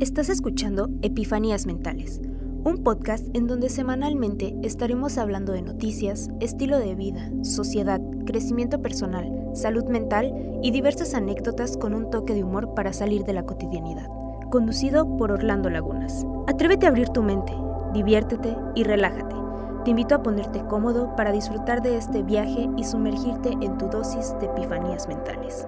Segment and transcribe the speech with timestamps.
[0.00, 2.22] Estás escuchando Epifanías Mentales,
[2.64, 9.50] un podcast en donde semanalmente estaremos hablando de noticias, estilo de vida, sociedad, crecimiento personal,
[9.52, 10.32] salud mental
[10.62, 14.08] y diversas anécdotas con un toque de humor para salir de la cotidianidad.
[14.50, 16.24] Conducido por Orlando Lagunas.
[16.46, 17.52] Atrévete a abrir tu mente,
[17.92, 19.36] diviértete y relájate.
[19.84, 24.34] Te invito a ponerte cómodo para disfrutar de este viaje y sumergirte en tu dosis
[24.40, 25.66] de epifanías mentales.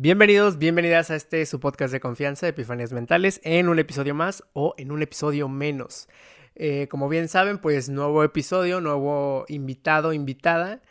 [0.00, 4.72] Bienvenidos, bienvenidas a este su podcast de confianza, Epifanías Mentales, en un episodio más o
[4.78, 6.08] en un episodio menos.
[6.54, 10.82] Eh, como bien saben, pues nuevo episodio, nuevo invitado, invitada.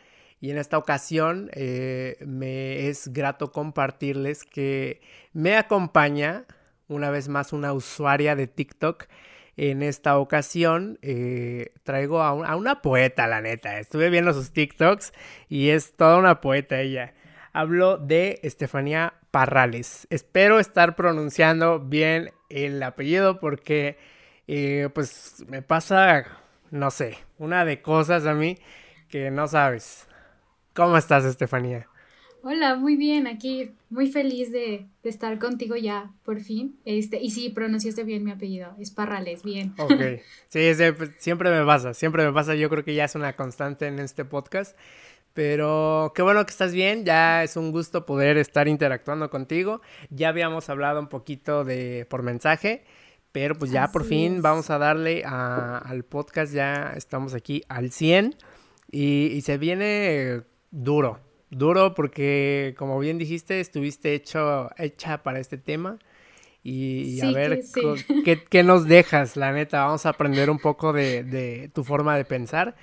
[0.41, 4.99] Y en esta ocasión eh, me es grato compartirles que
[5.31, 6.43] me acompaña
[6.89, 9.05] una vez más una usuaria de TikTok.
[9.55, 13.79] En esta ocasión eh, traigo a, a, una poeta, la neta.
[13.79, 15.13] Estuve viendo sus TikToks
[15.47, 17.13] y es toda una poeta ella.
[17.57, 20.05] Hablo de Estefanía Parrales.
[20.11, 23.97] Espero estar pronunciando bien el apellido porque
[24.45, 26.37] eh, pues me pasa,
[26.69, 28.59] no sé, una de cosas a mí
[29.09, 30.07] que no sabes.
[30.75, 31.87] ¿Cómo estás, Estefanía?
[32.43, 36.79] Hola, muy bien, aquí muy feliz de, de, estar contigo ya, por fin.
[36.85, 39.73] Este, y sí, pronunciaste bien mi apellido, es Parrales, bien.
[39.79, 39.91] Ok,
[40.47, 40.61] sí,
[41.17, 44.25] siempre me pasa, siempre me pasa, yo creo que ya es una constante en este
[44.25, 44.77] podcast.
[45.37, 49.81] Pero qué bueno que estás bien, ya es un gusto poder estar interactuando contigo.
[50.09, 52.85] Ya habíamos hablado un poquito de por mensaje,
[53.31, 54.41] pero pues ya Así por fin es.
[54.41, 58.35] vamos a darle a, al podcast, ya estamos aquí al 100
[58.89, 61.19] y, y, se viene duro,
[61.51, 65.99] duro porque como bien dijiste, estuviste hecho, hecha para este tema.
[66.63, 67.81] Y, Sí, a ver sí.
[68.25, 69.85] ¿qué, qué nos dejas, la neta.
[69.85, 72.75] Vamos a aprender un poco de, de tu forma de pensar.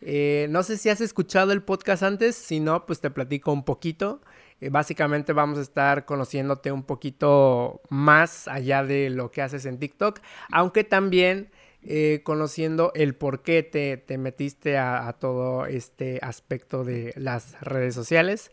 [0.00, 3.64] Eh, no sé si has escuchado el podcast antes, si no, pues te platico un
[3.64, 4.20] poquito.
[4.60, 9.78] Eh, básicamente vamos a estar conociéndote un poquito más allá de lo que haces en
[9.78, 11.50] TikTok, aunque también
[11.82, 17.60] eh, conociendo el por qué te, te metiste a, a todo este aspecto de las
[17.60, 18.50] redes sociales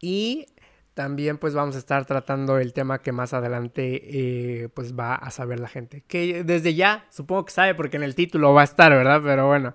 [0.00, 0.46] y
[0.98, 4.02] también pues vamos a estar tratando el tema que más adelante
[4.64, 6.02] eh, pues va a saber la gente.
[6.08, 9.20] Que desde ya supongo que sabe porque en el título va a estar, ¿verdad?
[9.22, 9.74] Pero bueno,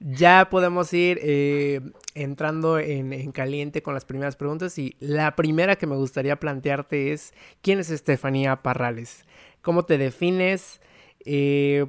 [0.00, 1.80] ya podemos ir eh,
[2.14, 7.12] entrando en, en caliente con las primeras preguntas y la primera que me gustaría plantearte
[7.12, 9.24] es, ¿quién es Estefanía Parrales?
[9.60, 10.80] ¿Cómo te defines?
[11.24, 11.86] Eh,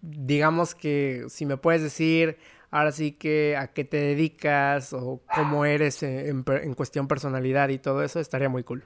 [0.00, 2.38] digamos que si me puedes decir
[2.70, 7.68] ahora sí que a qué te dedicas o cómo eres en, en en cuestión personalidad
[7.68, 8.84] y todo eso, estaría muy cool.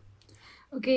[0.71, 0.89] Ok,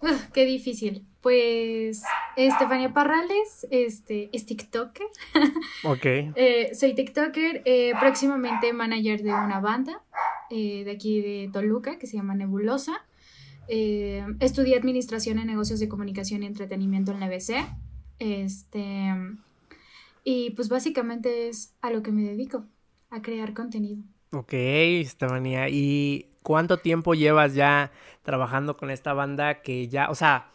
[0.00, 1.04] Ugh, qué difícil.
[1.20, 2.02] Pues
[2.36, 5.06] Estefanía Parrales, este, es TikToker.
[5.84, 6.04] Ok.
[6.04, 10.02] Eh, soy TikToker, eh, próximamente manager de una banda
[10.50, 13.04] eh, de aquí de Toluca que se llama Nebulosa.
[13.68, 17.66] Estudié Administración en Negocios de Comunicación y Entretenimiento en la EBC.
[18.18, 19.14] Este,
[20.24, 22.64] y pues básicamente es a lo que me dedico,
[23.10, 24.02] a crear contenido.
[24.30, 25.68] Ok, Estefanía.
[25.68, 27.90] ¿Y cuánto tiempo llevas ya
[28.22, 30.50] trabajando con esta banda que ya, o sea,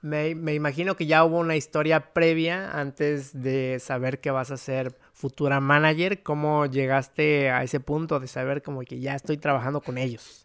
[0.00, 4.56] me, me imagino que ya hubo una historia previa antes de saber que vas a
[4.56, 6.22] ser futura manager?
[6.22, 10.44] ¿Cómo llegaste a ese punto de saber como que ya estoy trabajando con ellos?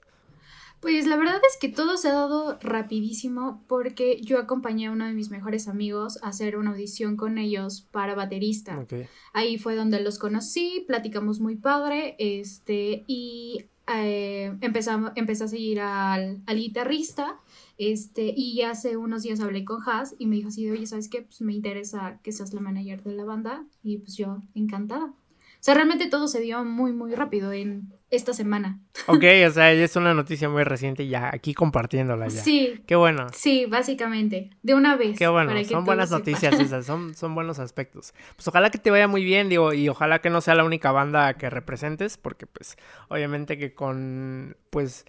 [0.80, 5.08] Pues la verdad es que todo se ha dado rapidísimo porque yo acompañé a uno
[5.08, 8.86] de mis mejores amigos a hacer una audición con ellos para baterista.
[9.34, 13.66] Ahí fue donde los conocí, platicamos muy padre, este, y
[13.96, 17.40] eh, empezamos, empecé a seguir al, al guitarrista,
[17.78, 21.22] este, y hace unos días hablé con Has y me dijo así oye, ¿sabes qué?
[21.22, 25.14] Pues me interesa que seas la manager de la banda, y pues yo, encantada.
[25.60, 28.80] O sea, realmente todo se dio muy, muy rápido en esta semana.
[29.08, 32.42] Ok, o sea, es una noticia muy reciente ya aquí compartiéndola ya.
[32.42, 33.28] Sí, Qué bueno.
[33.34, 35.18] sí, básicamente, de una vez.
[35.18, 38.14] Qué bueno, son buenas noticias esas, son, son buenos aspectos.
[38.36, 40.92] Pues ojalá que te vaya muy bien, digo, y ojalá que no sea la única
[40.92, 42.78] banda que representes, porque pues
[43.10, 45.06] obviamente que con pues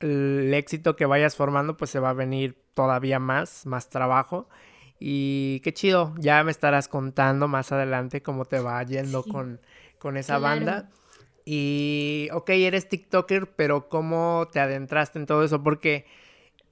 [0.00, 4.48] el éxito que vayas formando, pues se va a venir todavía más, más trabajo.
[4.98, 9.30] Y qué chido, ya me estarás contando más adelante cómo te va yendo Sí.
[9.30, 9.60] con,
[10.02, 10.56] con esa Claro.
[10.56, 10.90] banda.
[11.44, 15.62] Y, ok, eres TikToker, pero ¿cómo te adentraste en todo eso?
[15.62, 16.06] Porque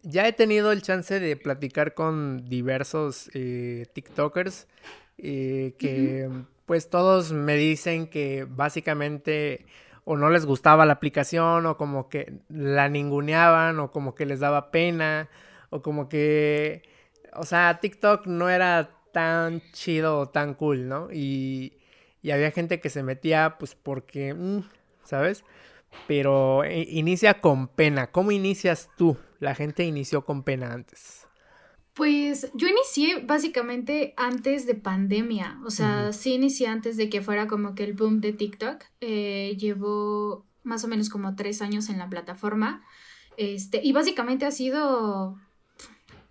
[0.02, 4.66] ya he tenido el chance de platicar con diversos eh, TikTokers
[5.18, 6.28] eh, que
[6.66, 9.66] pues todos me dicen que básicamente
[10.04, 14.40] o no les gustaba la aplicación o como que la ninguneaban o como que les
[14.40, 15.28] daba pena
[15.70, 16.82] o como que,
[17.34, 21.08] o sea, TikTok no era tan chido o tan cool, ¿no?
[21.12, 21.79] Y,
[22.22, 24.60] y había gente que se metía pues porque, mm,
[25.04, 25.44] ¿sabes?
[26.06, 28.10] pero eh, inicia con pena.
[28.10, 29.16] ¿Cómo inicias tú?
[29.38, 31.26] La gente inició con pena antes.
[31.94, 37.46] Pues yo inicié básicamente antes de pandemia, o sea, sí inicié antes de que fuera
[37.46, 38.84] como que el boom de TikTok.
[39.00, 42.82] Eh, llevo más o menos como tres años en la plataforma.
[43.36, 45.36] Este, y básicamente ha sido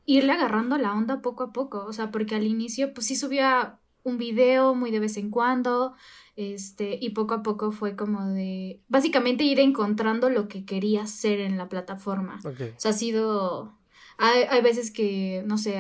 [0.05, 3.79] irle agarrando la onda poco a poco, o sea, porque al inicio pues sí subía
[4.09, 5.93] un video muy de vez en cuando,
[6.35, 11.39] este, y poco a poco fue como de, básicamente ir encontrando lo que quería hacer
[11.39, 12.39] en la plataforma.
[12.43, 13.77] O sea, ha sido,
[14.17, 15.79] hay, hay veces que, no sé,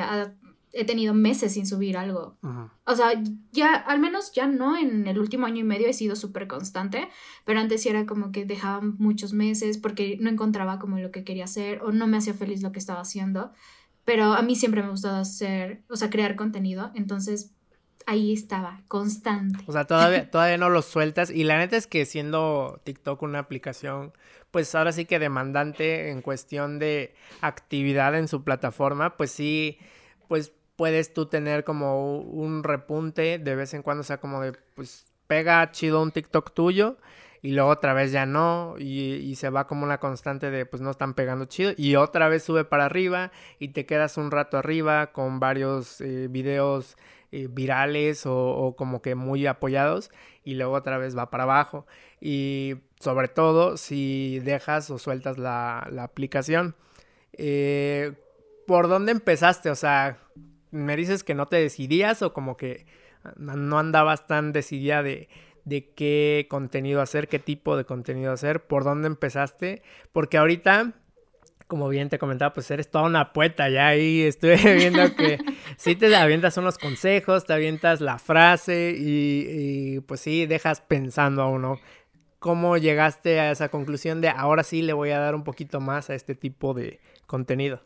[0.71, 2.37] he tenido meses sin subir algo.
[2.85, 3.11] O sea,
[3.51, 7.09] ya, al menos ya no en el último año y medio he sido súper constante,
[7.45, 11.23] pero antes sí era como que dejaba muchos meses porque no encontraba como lo que
[11.23, 13.51] quería hacer o no me hacía feliz lo que estaba haciendo.
[14.05, 17.53] Pero a mí siempre me ha gustado hacer, o sea, crear contenido, entonces
[18.09, 19.63] ahí estaba, constante.
[19.67, 21.29] O sea, todavía, todavía no lo sueltas.
[21.29, 24.13] Y la neta es que siendo TikTok una aplicación,
[24.51, 29.77] pues ahora sí que demandante en cuestión de actividad en su plataforma, pues sí,
[30.27, 34.53] pues puedes tú tener como un repunte de vez en cuando, o sea, como de,
[34.75, 36.97] pues pega chido un TikTok tuyo
[37.41, 40.91] y luego otra vez ya no y, se va como una constante de pues no
[40.91, 45.11] están pegando chido y otra vez sube para arriba y te quedas un rato arriba
[45.11, 46.97] con varios eh, videos
[47.31, 50.11] eh, virales o, como que muy apoyados
[50.43, 51.85] y luego otra vez va para abajo.
[52.19, 56.75] Y sobre todo si dejas o sueltas la, aplicación.
[57.33, 58.13] Eh,
[58.67, 59.69] ¿Por dónde empezaste?
[59.69, 60.19] O sea,
[60.71, 62.85] me dices que no te decidías o como que
[63.37, 65.29] no andabas tan decidida de,
[65.65, 69.81] de qué contenido hacer, qué tipo de contenido hacer, por dónde empezaste,
[70.11, 70.93] porque ahorita
[71.69, 75.37] como bien te comentaba, pues eres toda una poeta, ya ahí estuve viendo que
[75.77, 81.47] sí te avientas unos consejos, te avientas la frase y, pues sí, dejas pensando a
[81.47, 81.79] uno.
[82.39, 86.09] ¿Cómo llegaste a esa conclusión de ahora sí le voy a dar un poquito más
[86.09, 87.81] a este tipo de contenido?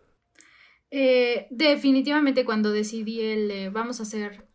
[0.89, 4.47] Eh, definitivamente cuando decidí el vamos a hacer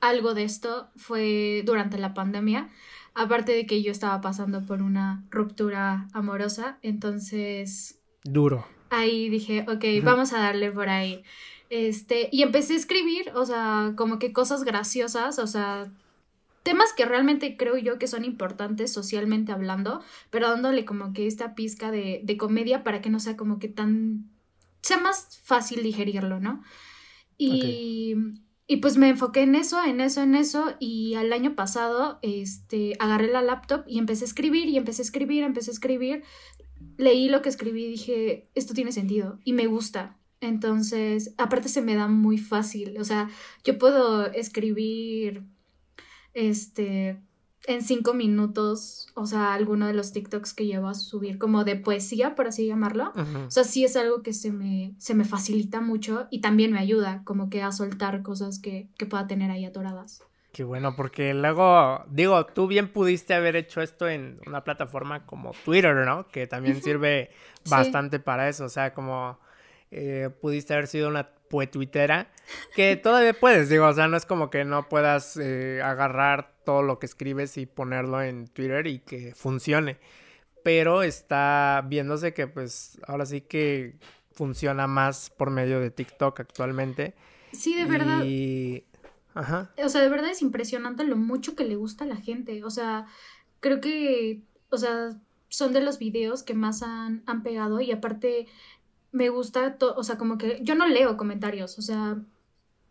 [0.00, 2.70] algo de esto fue durante la pandemia.
[3.14, 8.66] Aparte de que yo estaba pasando por una ruptura amorosa, entonces Duro.
[8.90, 11.22] Ahí dije, ok, vamos a darle por ahí.
[11.70, 15.90] Este, y empecé a escribir, o sea, como que cosas graciosas, o sea,
[16.62, 21.54] temas que realmente creo yo que son importantes socialmente hablando, pero dándole como que esta
[21.54, 24.30] pizca de, de comedia para que no sea como que tan,
[24.82, 26.62] sea más fácil digerirlo, ¿no?
[27.38, 28.14] Y,
[28.66, 32.94] y pues me enfoqué en eso, en eso, en eso, y al año pasado, este,
[33.00, 36.22] agarré la laptop y empecé a escribir, y empecé a escribir, empecé a escribir,
[36.96, 40.18] leí lo que escribí y dije, esto tiene sentido y me gusta.
[40.40, 42.98] Entonces, aparte se me da muy fácil.
[42.98, 43.30] O sea,
[43.64, 45.44] yo puedo escribir
[46.34, 47.20] este
[47.66, 51.76] en cinco minutos, o sea, alguno de los TikToks que llevo a subir como de
[51.76, 53.12] poesía, por así llamarlo.
[53.46, 56.80] O sea, sí es algo que se me, se me facilita mucho y también me
[56.80, 60.22] ayuda como que a soltar cosas que, que pueda tener ahí atoradas.
[60.52, 65.52] Qué bueno, porque luego, digo, tú bien pudiste haber hecho esto en una plataforma como
[65.64, 66.28] Twitter, ¿no?
[66.28, 67.30] Que también sirve
[67.70, 69.38] bastante para eso, o sea, como
[69.90, 72.30] eh, pudiste haber sido una poetuitera,
[72.74, 76.82] que todavía puedes, digo, o sea, no es como que no puedas eh, agarrar todo
[76.82, 79.96] lo que escribes y ponerlo en Twitter y que funcione,
[80.62, 83.94] pero está viéndose que pues ahora sí que
[84.32, 87.14] funciona más por medio de TikTok actualmente.
[87.52, 88.24] Sí, de verdad.
[88.24, 88.84] Y
[89.34, 92.64] o sea, de verdad es impresionante lo mucho que le gusta a la gente.
[92.64, 93.06] O sea,
[93.60, 95.10] creo que, o sea,
[95.48, 98.46] son de los videos que más han, han pegado y aparte
[99.12, 102.18] me gusta, o sea, como que yo no leo comentarios, o sea,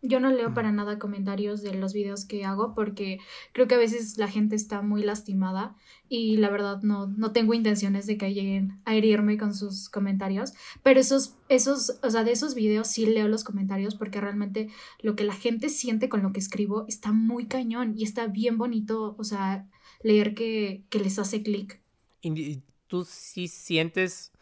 [0.02, 3.20] yo no leo para nada comentarios de los videos que hago porque
[3.52, 5.76] creo que a veces la gente está muy lastimada
[6.08, 10.54] y la verdad no, no tengo intenciones de que lleguen a herirme con sus comentarios.
[10.82, 14.68] Pero esos, esos, o sea, de esos videos sí leo los comentarios porque realmente
[15.00, 18.58] lo que la gente siente con lo que escribo está muy cañón y está bien
[18.58, 19.68] bonito, o sea,
[20.02, 21.80] leer que, que les hace clic.
[22.22, 24.32] ¿Y tú sí sientes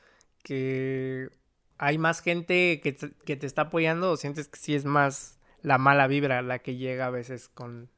[0.42, 1.28] que
[1.76, 5.39] hay más gente que te, que te está apoyando o sientes que sí es más
[5.62, 7.88] la mala vibra la que llega a veces con,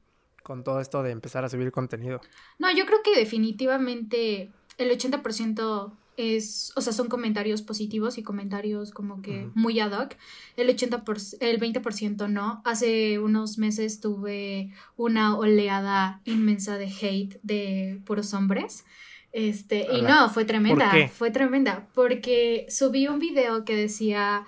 [0.43, 2.21] con todo esto de empezar a subir contenido.
[2.59, 8.91] No, yo creo que definitivamente el 80% es, o sea, son comentarios positivos y comentarios
[8.91, 10.17] como que muy ad hoc.
[10.57, 12.63] El 80%, el 20% no.
[12.65, 18.85] Hace unos meses tuve una oleada inmensa de hate de puros hombres.
[19.33, 24.45] Este, y no, fue tremenda, fue tremenda, porque subí un video que decía,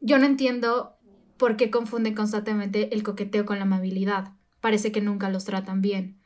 [0.00, 0.91] yo no entiendo
[1.42, 4.24] ¿Por qué confunden constantemente el coqueteo con la amabilidad?
[4.60, 6.22] Parece que nunca los tratan bien.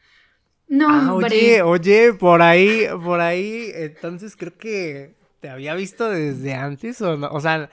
[0.68, 1.36] No, Ah, hombre.
[1.36, 7.16] oye, oye, por ahí, por ahí, entonces creo que te había visto desde antes o
[7.16, 7.70] no, o sea,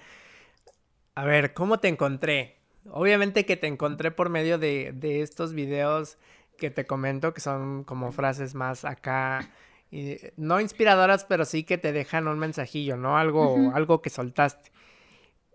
[1.15, 2.57] a ver, ¿cómo te encontré?
[2.89, 6.17] Obviamente que te encontré por medio de, de estos videos
[6.57, 9.49] que te comento, que son como frases más acá,
[9.91, 13.17] y- no inspiradoras, pero sí que te dejan un mensajillo, ¿no?
[13.17, 14.71] Algo, algo que soltaste.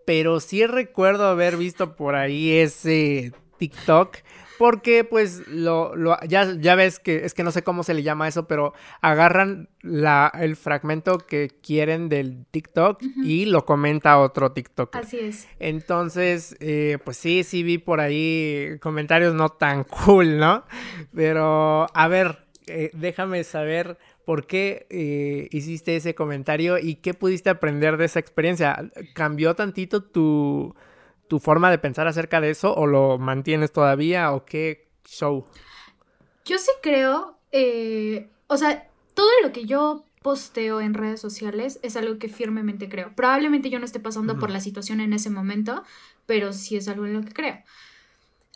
[0.09, 4.17] Pero sí recuerdo haber visto por ahí ese TikTok.
[4.57, 8.01] Porque pues lo, lo- ya, ya ves que es que no sé cómo se le
[8.01, 14.51] llama eso, pero agarran la, el fragmento que quieren del TikTok y lo comenta otro
[14.51, 14.95] TikTok.
[14.95, 15.47] Así es.
[15.59, 20.65] Entonces, eh, pues sí, sí vi por ahí comentarios no tan cool, ¿no?
[21.15, 23.97] Pero, a ver, eh, déjame saber
[24.29, 28.91] por qué eh, hiciste ese comentario y qué pudiste aprender de esa experiencia.
[29.15, 30.75] ¿Cambió tantito tu,
[31.27, 35.45] tu forma de pensar acerca de eso o lo mantienes todavía o qué show?
[36.45, 41.95] Yo sí creo, eh, o sea, todo lo que yo posteo en redes sociales es
[41.95, 43.11] algo que firmemente creo.
[43.15, 45.81] Probablemente yo no esté pasando por la situación en ese momento,
[46.27, 47.63] pero sí es algo en lo que creo.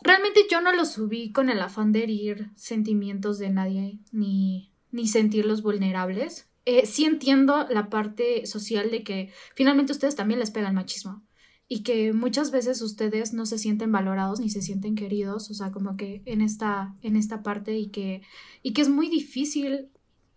[0.04, 5.08] Realmente yo no lo subí con el afán de herir sentimientos de nadie, ni, ni
[5.08, 6.48] sentirlos vulnerables.
[6.66, 11.24] Eh, sí entiendo la parte social de que finalmente ustedes también les pega el machismo
[11.68, 15.72] y que muchas veces ustedes no se sienten valorados ni se sienten queridos, o sea,
[15.72, 18.22] como que en esta, en esta parte y que,
[18.62, 19.88] y que es muy difícil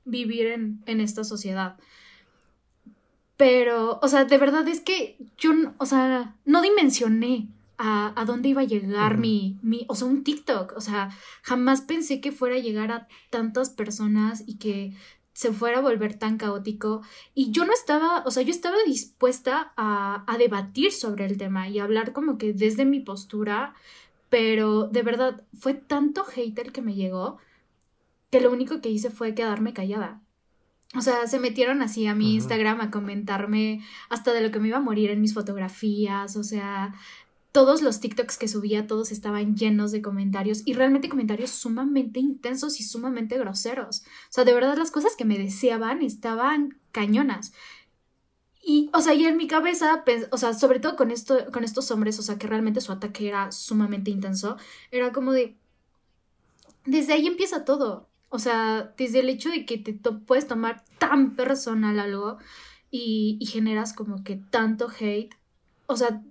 [0.06, 1.78] vivir en, en esta sociedad.
[3.38, 8.50] Pero, o sea, de verdad es que yo, o sea, no dimensioné a, a dónde
[8.50, 11.10] iba a llegar mi, mi, o sea, un TikTok, o sea,
[11.44, 14.94] jamás pensé que fuera a llegar a tantas personas y que
[15.34, 17.02] se fuera a volver tan caótico.
[17.36, 21.70] Y yo no estaba, o sea, yo estaba dispuesta a, a debatir sobre el tema
[21.70, 23.76] y a hablar como que desde mi postura,
[24.30, 27.38] pero de verdad fue tanto hate el que me llegó
[28.32, 30.22] que lo único que hice fue quedarme callada.
[30.96, 32.36] O sea, se metieron así a mi.
[32.36, 36.44] Instagram a comentarme hasta de lo que me iba a morir en mis fotografías, o
[36.44, 36.94] sea,
[37.58, 42.80] todos los TikToks que subía, todos estaban llenos de comentarios y realmente comentarios sumamente intensos
[42.80, 44.02] y sumamente groseros.
[44.02, 47.54] O sea, de verdad las cosas que me deseaban estaban cañonas.
[48.64, 51.64] Y, o sea, y en mi cabeza, pens- o sea, sobre todo con, esto, con
[51.64, 54.58] estos hombres, o sea, que realmente su ataque era sumamente intenso,
[54.92, 55.58] era como de...
[56.86, 58.08] Desde ahí empieza todo.
[58.30, 62.38] O sea, desde el hecho de que te puedes tomar tan personal algo
[62.92, 65.34] y, y generas como que tanto hate.
[65.88, 66.22] O sea,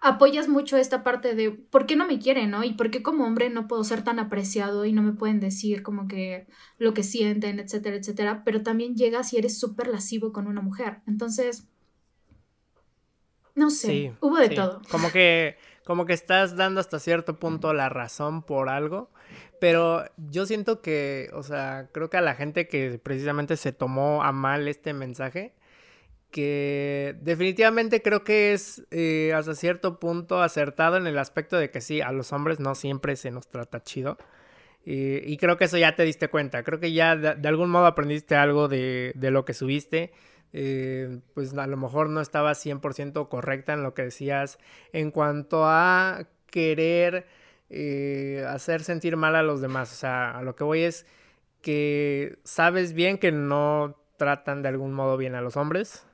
[0.00, 2.64] Apoyas mucho esta parte de por qué no me quieren, ¿no?
[2.64, 5.82] Y por qué como hombre no puedo ser tan apreciado y no me pueden decir
[5.82, 6.46] como que
[6.78, 8.42] lo que sienten, etcétera, etcétera.
[8.44, 11.00] Pero también llegas y eres súper lascivo con una mujer.
[11.06, 11.68] Entonces,
[13.54, 14.54] no sé, Sí, hubo de sí.
[14.54, 14.82] todo.
[14.90, 19.10] Como que, como que estás dando hasta cierto punto la razón por algo,
[19.60, 24.22] pero yo siento que, o sea, creo que a la gente que precisamente se tomó
[24.22, 25.54] a mal este mensaje,
[26.30, 31.80] que definitivamente creo que es eh, hasta cierto punto acertado en el aspecto de que
[31.80, 34.18] sí, a los hombres no siempre se nos trata chido.
[34.84, 36.62] Y, y creo que eso ya te diste cuenta.
[36.62, 40.12] Creo que ya de, algún modo aprendiste algo de, lo que subiste.
[40.52, 44.58] Eh, pues a lo mejor no estabas 100% correcta en lo que decías
[44.94, 47.26] en cuanto a querer
[47.68, 49.92] eh, hacer sentir mal a los demás.
[49.92, 51.06] O sea, a lo que voy es
[51.60, 56.07] que sabes bien que no tratan de algún modo bien a los hombres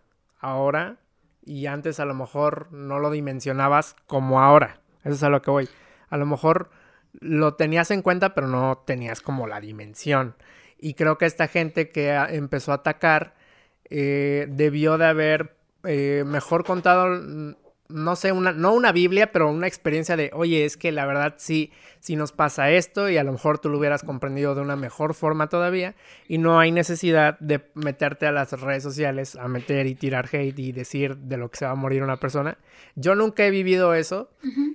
[0.45, 0.99] ahora
[1.45, 4.81] y antes a lo mejor no lo dimensionabas como ahora.
[5.03, 5.69] Eso es a lo que voy.
[6.09, 6.71] A lo mejor
[7.21, 10.37] lo tenías en cuenta, pero no tenías como la dimensión.
[10.79, 13.35] Y creo que esta gente que empezó a atacar
[13.91, 17.57] eh, debió de haber eh, mejor contado, mm,
[17.89, 21.35] no sé, una, no una Biblia, pero una experiencia de, oye, es que la verdad
[21.37, 24.77] sí, sí nos pasa esto y a lo mejor tú lo hubieras comprendido de una
[24.77, 25.95] mejor forma todavía
[26.27, 30.59] y no hay necesidad de meterte a las redes sociales a meter y tirar hate
[30.59, 32.57] y decir de lo que se va a morir una persona.
[32.95, 34.31] Yo nunca he vivido eso,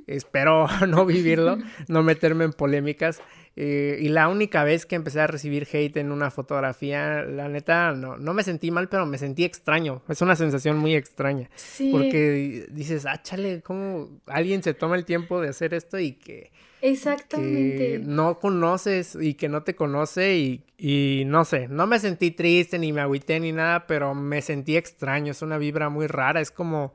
[0.06, 3.22] espero no vivirlo, no meterme en polémicas.
[3.62, 7.92] Eh, y la única vez que empecé a recibir hate en una fotografía, la neta,
[7.92, 10.01] no, no me sentí mal, pero me sentí extraño.
[10.08, 11.50] Es una sensación muy extraña.
[11.56, 16.13] Sí, Porque dices, ah, chale, ¿cómo alguien se toma el tiempo de hacer esto y
[16.13, 17.78] que, exactamente.
[17.78, 22.32] que no conoces y que no te conoce y, y no sé, no me sentí
[22.32, 26.39] triste ni me agüité ni nada, pero me sentí extraño, es una vibra muy rara,
[26.39, 26.94] es como,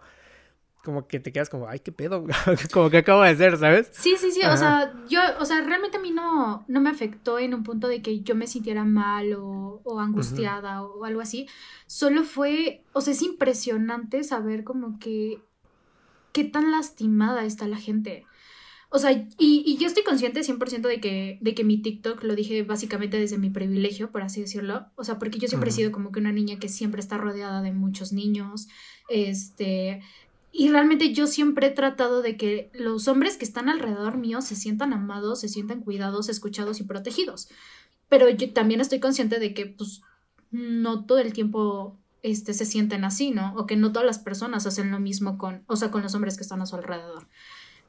[0.84, 2.24] como que te quedas como, ay, qué pedo,
[2.72, 3.88] como que acabo de hacer, ¿sabes?
[3.92, 4.54] Sí, sí, sí, Ajá.
[4.54, 7.88] o sea, yo, o sea, realmente a mí no, no me afectó en un punto
[7.88, 11.48] de que yo me sintiera mal o, o angustiada o, algo así.
[11.86, 15.40] Solo fue, o sea, es impresionante saber como que
[16.32, 18.26] qué tan lastimada está la gente.
[18.90, 22.36] o sea, y, y, yo estoy consciente 100% de que, de que mi TikTok lo
[22.36, 24.86] dije básicamente desde mi privilegio, por así decirlo.
[24.96, 27.62] O sea, porque yo siempre he sido como que una niña que siempre está rodeada
[27.62, 28.68] de muchos niños.
[29.08, 30.02] Este.
[30.56, 34.54] Y realmente yo siempre he tratado de que los hombres que están alrededor mío se
[34.54, 37.49] sientan amados, se sientan cuidados, escuchados y protegidos.
[38.08, 40.02] Pero yo también estoy consciente de que, pues,
[40.52, 43.52] no todo el tiempo este, se sienten así, ¿no?
[43.56, 46.37] O que no todas las personas hacen lo mismo con, o sea, con los hombres
[46.37, 47.26] que están a su alrededor.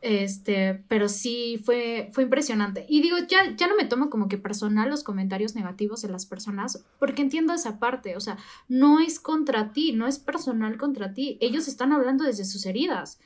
[0.07, 2.85] Este, pero sí fue, fue impresionante.
[2.87, 6.27] Y digo, ya, ya no me tomo como que personal los comentarios negativos de las
[6.27, 11.15] personas, porque entiendo esa parte, o sea, no es contra ti, no es personal contra
[11.15, 11.39] ti.
[11.41, 13.19] Ellos están hablando desde sus heridas.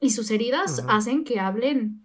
[0.00, 2.02] Y sus heridas hacen que hablen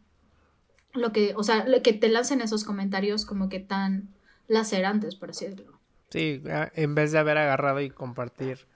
[0.94, 4.08] lo que, o sea, que te lancen esos comentarios como que tan
[4.48, 5.82] lacerantes, por así decirlo.
[6.12, 8.68] Sí, en vez de haber agarrado y compartir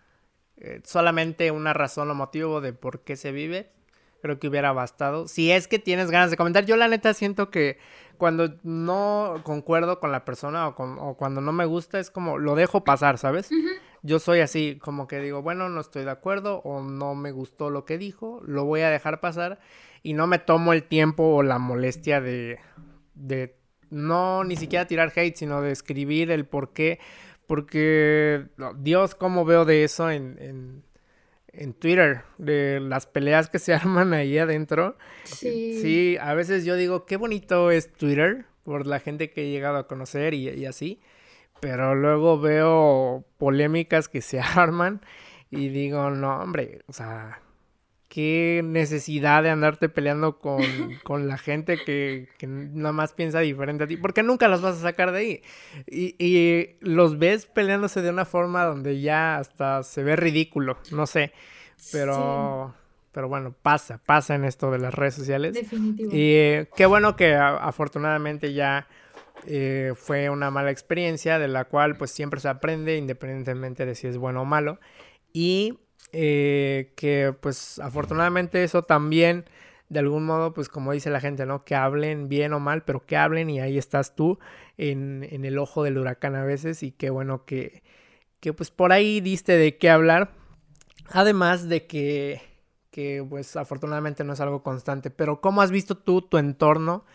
[0.58, 3.77] eh, solamente una razón o motivo de por qué se vive,
[4.22, 5.28] creo que hubiera bastado.
[5.28, 7.78] Si es que tienes ganas de comentar, yo la neta siento que
[8.18, 12.84] cuando no concuerdo con la persona o, cuando no me gusta es como lo dejo
[12.84, 13.50] pasar, ¿sabes?
[14.02, 17.70] Yo soy así, como que digo, bueno, no estoy de acuerdo o no me gustó
[17.70, 19.60] lo que dijo, lo voy a dejar pasar
[20.04, 22.60] y no me tomo el tiempo o la molestia de,
[23.14, 23.56] de
[23.90, 27.00] no ni siquiera tirar hate, sino de escribir el por qué.
[27.46, 28.48] Porque,
[28.78, 30.84] Dios, cómo veo de eso en en
[31.80, 34.98] Twitter de las peleas que se arman ahí adentro.
[35.24, 35.80] Sí.
[35.82, 39.78] Sí, a veces yo digo, qué bonito es Twitter por la gente que he llegado
[39.78, 41.00] a conocer y, así.
[41.60, 45.02] Pero luego veo polémicas que se arman
[45.50, 47.42] y digo, no, hombre, o sea,
[48.10, 50.62] qué necesidad de andarte peleando con,
[51.04, 54.78] con la gente que, que, nada más piensa diferente a ti, porque nunca los vas
[54.78, 55.42] a sacar de ahí.
[55.88, 61.06] Y, y, los ves peleándose de una forma donde ya hasta se ve ridículo, no
[61.06, 61.34] sé.
[61.92, 62.74] Pero,
[63.12, 65.54] pero bueno, pasa, pasa en esto de las redes sociales.
[65.54, 66.10] Definitivo.
[66.12, 68.88] Y eh, qué bueno que afortunadamente ya
[69.46, 74.08] eh, fue una mala experiencia de la cual pues siempre se aprende independientemente de si
[74.08, 74.80] es bueno o malo.
[75.34, 75.78] Y
[76.12, 79.46] eh, que pues afortunadamente eso también
[79.90, 81.64] de algún modo pues como dice la gente, ¿no?
[81.64, 84.40] Que hablen bien o mal, pero que hablen y ahí estás tú
[84.78, 87.84] en, en el ojo del huracán a veces y qué bueno que,
[88.40, 90.32] que pues por ahí diste de qué hablar
[91.10, 92.42] Además de que,
[92.92, 97.06] que, pues afortunadamente no es algo constante, pero ¿cómo has visto tú tu entorno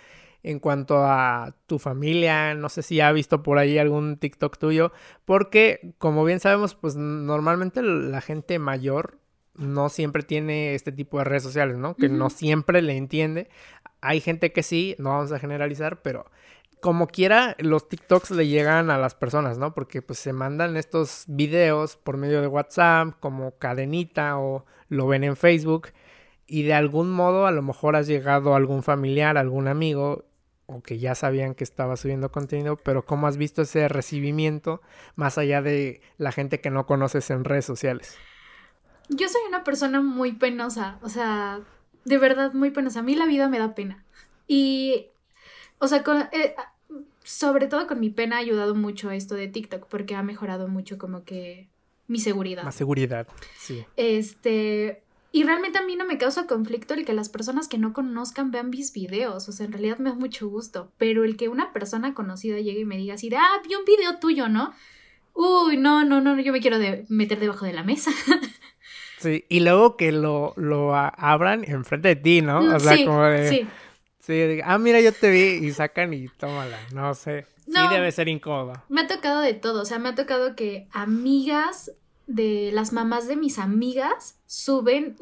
[0.42, 2.54] en cuanto a tu familia?
[2.54, 4.92] No sé si ha visto por ahí algún TikTok tuyo,
[5.24, 9.18] porque como bien sabemos, pues normalmente la gente mayor
[9.54, 11.94] no siempre tiene este tipo de redes sociales, ¿no?
[11.94, 13.48] Que no siempre le entiende.
[14.00, 16.26] Hay gente que sí, no vamos a generalizar, pero
[16.80, 19.72] como quiera, los TikToks le llegan a las personas, ¿no?
[19.72, 25.22] Porque pues se mandan estos videos por medio de WhatsApp, como cadenita o lo ven
[25.22, 25.88] en Facebook
[26.46, 30.24] y de algún modo a lo mejor has llegado a algún familiar, algún amigo
[30.72, 34.80] o que ya sabían que estaba subiendo contenido, pero ¿cómo has visto ese recibimiento
[35.16, 38.16] más allá de la gente que no conoces en redes sociales?
[39.08, 41.60] Yo soy una persona muy penosa, o sea,
[42.04, 43.00] de verdad muy penosa.
[43.00, 44.04] A mí la vida me da pena.
[44.46, 45.06] Y
[45.82, 46.54] o sea, con, eh,
[47.24, 50.96] sobre todo con mi pena ha ayudado mucho esto de TikTok porque ha mejorado mucho
[50.96, 51.68] como que
[52.06, 52.62] mi seguridad.
[52.62, 53.26] Más seguridad,
[53.58, 53.84] sí.
[53.96, 55.02] Este,
[55.32, 58.50] y realmente a mí no me causa conflicto el que las personas que no conozcan
[58.50, 61.72] vean mis videos, o sea, en realidad me da mucho gusto, pero el que una
[61.72, 64.74] persona conocida llegue y me diga así ah, vi un video tuyo, ¿no?
[65.32, 66.76] Uy, no, no, no, yo me quiero
[67.08, 68.10] meter debajo de la mesa.
[69.18, 72.58] Sí, y luego que lo, lo abran enfrente de ti, ¿no?
[72.58, 73.48] O sea, como de...
[73.48, 73.68] Sí.
[74.18, 77.46] Sí, ah, mira, yo te vi y sacan y tómala, no sé.
[77.64, 78.82] sí debe ser incómodo.
[78.88, 81.92] Me ha tocado de todo, o sea, me ha tocado que amigas
[82.26, 85.16] de las mamás de mis amigas suben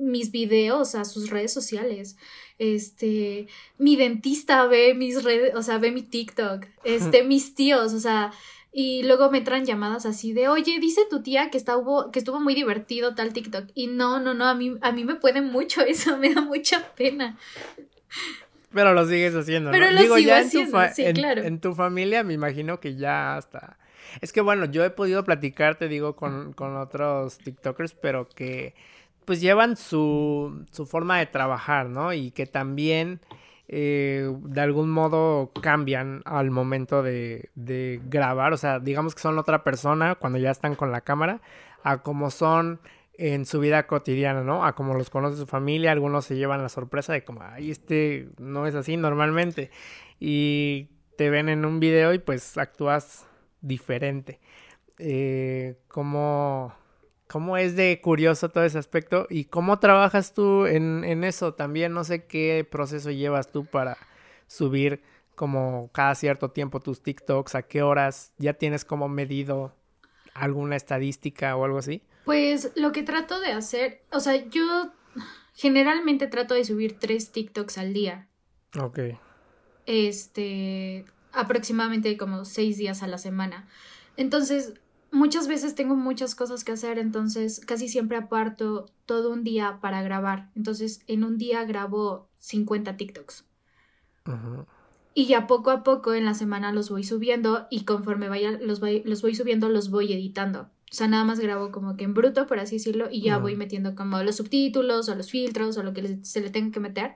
[0.00, 2.16] mis videos a sus redes sociales.
[2.58, 3.46] Este,
[3.78, 6.66] mi dentista ve mis redes, o sea, ve mi TikTok.
[6.84, 8.32] Este, mis tíos, o sea,
[8.72, 11.76] y luego me traen llamadas así de, oye, dice tu tía que, está,
[12.12, 13.70] que estuvo muy divertido tal TikTok.
[13.74, 16.92] Y no, no, no, a mí, a mí me puede mucho eso, me da mucha
[16.94, 17.38] pena.
[18.74, 21.42] Pero lo sigues haciendo, Pero lo Digo, ya haciendo, en tu, sí, claro.
[21.42, 23.78] en tu familia me imagino que ya hasta...
[24.20, 28.74] Es que bueno, yo he podido platicar, te digo, con, con otros TikTokers, pero que
[29.24, 32.12] pues llevan su, su forma de trabajar, ¿no?
[32.12, 33.20] Y que también
[33.68, 38.52] eh, de algún modo cambian al momento de, de grabar.
[38.52, 41.40] O sea, digamos que son otra persona cuando ya están con la cámara,
[41.82, 42.80] a como son
[43.18, 44.64] en su vida cotidiana, ¿no?
[44.64, 48.28] A como los conoce su familia, algunos se llevan la sorpresa de como, ay, este
[48.38, 49.70] no es así normalmente.
[50.20, 53.25] Y te ven en un video y pues actúas
[53.60, 54.40] diferente.
[54.98, 56.74] Eh, ¿cómo,
[57.26, 61.92] cómo es de curioso todo ese aspecto y cómo trabajas tú en, en eso también.
[61.92, 63.96] No sé qué proceso llevas tú para
[64.46, 65.02] subir
[65.34, 69.74] como cada cierto tiempo tus TikToks, a qué horas, ya tienes como medido
[70.34, 72.02] alguna estadística o algo así.
[72.24, 74.92] Pues lo que trato de hacer, o sea, yo
[75.54, 78.28] generalmente trato de subir tres TikToks al día.
[78.80, 78.98] Ok.
[79.84, 81.04] Este,
[81.36, 83.68] aproximadamente como seis días a la semana.
[84.16, 84.74] Entonces,
[85.10, 90.02] muchas veces tengo muchas cosas que hacer, entonces casi siempre aparto todo un día para
[90.02, 90.50] grabar.
[90.54, 93.44] Entonces, en un día grabo 50 TikToks.
[95.14, 98.80] Y ya poco a poco en la semana los voy subiendo y conforme vaya, los,
[98.80, 100.70] voy, los voy subiendo, los voy editando.
[100.90, 103.56] O sea, nada más grabo como que en bruto, por así decirlo, y ya voy
[103.56, 107.14] metiendo como los subtítulos o los filtros o lo que se le tenga que meter.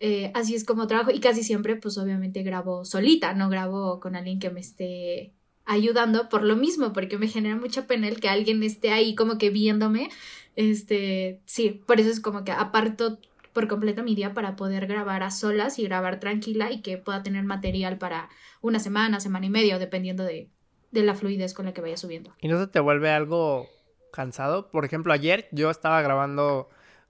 [0.00, 4.14] Eh, así es como trabajo y casi siempre, pues obviamente grabo solita, no grabo con
[4.14, 5.34] alguien que me esté
[5.64, 9.38] ayudando por lo mismo, porque me genera mucha pena el que alguien esté ahí como
[9.38, 10.08] que viéndome.
[10.56, 13.18] Este, sí, por eso es como que aparto
[13.52, 17.22] por completo mi día para poder grabar a solas y grabar tranquila y que pueda
[17.22, 18.28] tener material para
[18.60, 20.48] una semana, semana y media, dependiendo de,
[20.90, 22.34] de la fluidez con la que vaya subiendo.
[22.40, 23.66] ¿Y no se te vuelve algo
[24.12, 24.70] cansado?
[24.70, 26.68] Por ejemplo, ayer yo estaba grabando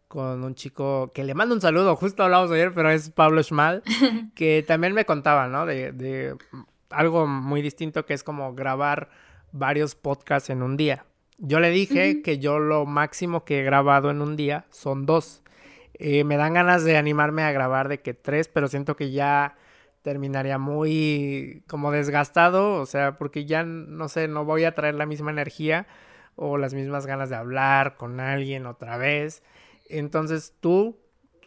[0.09, 3.83] con un chico que le mando un saludo, justo hablamos ayer, pero es Pablo Schmal,
[4.35, 5.67] que también me contaba, ¿no?
[5.67, 6.35] De, de
[6.91, 9.11] algo muy distinto que es como grabar
[9.53, 11.05] varios podcasts en un día.
[11.39, 15.43] Yo le dije que yo lo máximo que he grabado en un día son dos.
[15.95, 19.57] Eh, me dan ganas de animarme a grabar de que tres, pero siento que ya
[20.03, 25.07] terminaría muy como desgastado, o sea, porque ya no sé, no voy a traer la
[25.07, 25.87] misma energía
[26.37, 29.43] o las mismas ganas de hablar con alguien otra vez.
[29.89, 30.99] Entonces tú,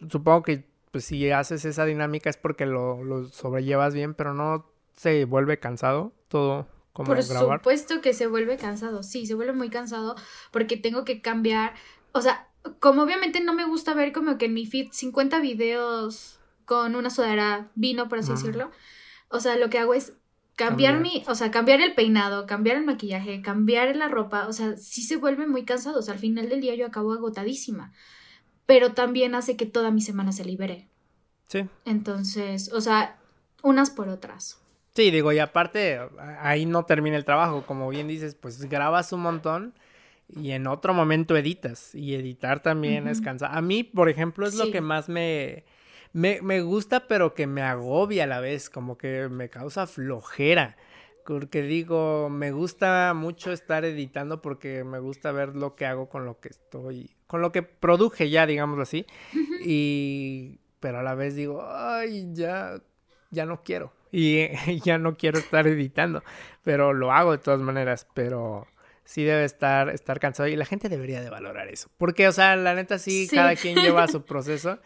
[0.09, 4.69] supongo que pues si haces esa dinámica es porque lo, lo sobrellevas bien, pero no
[4.93, 9.69] se vuelve cansado todo como Por supuesto que se vuelve cansado, sí, se vuelve muy
[9.69, 10.15] cansado
[10.51, 11.73] porque tengo que cambiar,
[12.11, 12.49] o sea,
[12.79, 17.09] como obviamente no me gusta ver como que en mi feed 50 videos con una
[17.09, 18.71] sudadera vino, por así decirlo,
[19.29, 20.13] o sea, lo que hago es
[20.55, 24.75] cambiar, mi, o sea, cambiar el peinado, cambiar el maquillaje, cambiar la ropa, o sea,
[24.75, 27.93] sí se vuelve muy cansado, o sea, al final del día yo acabo agotadísima,
[28.65, 30.87] pero también hace que toda mi semana se libere.
[31.47, 31.67] Sí.
[31.85, 33.17] Entonces, o sea,
[33.63, 34.59] unas por otras.
[34.93, 35.99] Sí, digo, y aparte,
[36.41, 39.73] ahí no termina el trabajo, como bien dices, pues grabas un montón
[40.35, 43.53] y en otro momento editas, y editar también es cansado.
[43.53, 45.65] A mí, por ejemplo, es lo que más me,
[46.13, 50.77] me, me, gusta, pero que me agobia a la vez, como que me causa flojera.
[51.25, 56.25] Porque digo, me gusta mucho estar editando porque me gusta ver lo que hago con
[56.25, 59.05] lo que estoy, con lo que produje ya, digámoslo así.
[59.63, 62.81] Y, pero a la vez digo, ay, ya,
[63.29, 63.93] ya no quiero.
[64.11, 64.49] y,
[64.81, 66.23] ya no quiero estar editando,
[66.61, 68.67] pero lo hago de todas maneras, pero
[69.05, 72.57] sí debe estar, estar cansado y la gente debería de valorar eso, porque, o sea,
[72.57, 73.35] la neta sí, sí.
[73.37, 74.79] cada quien lleva su proceso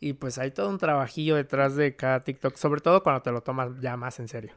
[0.00, 3.42] y pues hay todo un trabajillo detrás de cada TikTok, sobre todo cuando te lo
[3.42, 4.52] tomas ya más en serio.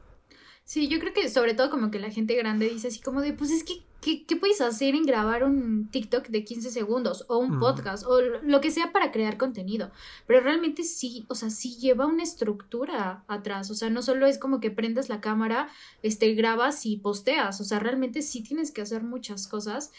[0.66, 3.32] Sí, yo creo que sobre todo como que la gente grande dice así como de,
[3.32, 7.38] pues es que, ¿qué, qué puedes hacer en grabar un TikTok de 15 segundos o
[7.38, 9.92] un podcast o lo que sea para crear contenido?
[10.26, 14.38] Pero realmente sí, o sea, sí lleva una estructura atrás, o sea, no solo es
[14.38, 15.68] como que prendas la cámara,
[16.02, 19.92] este, grabas y posteas, o sea, realmente sí tienes que hacer muchas cosas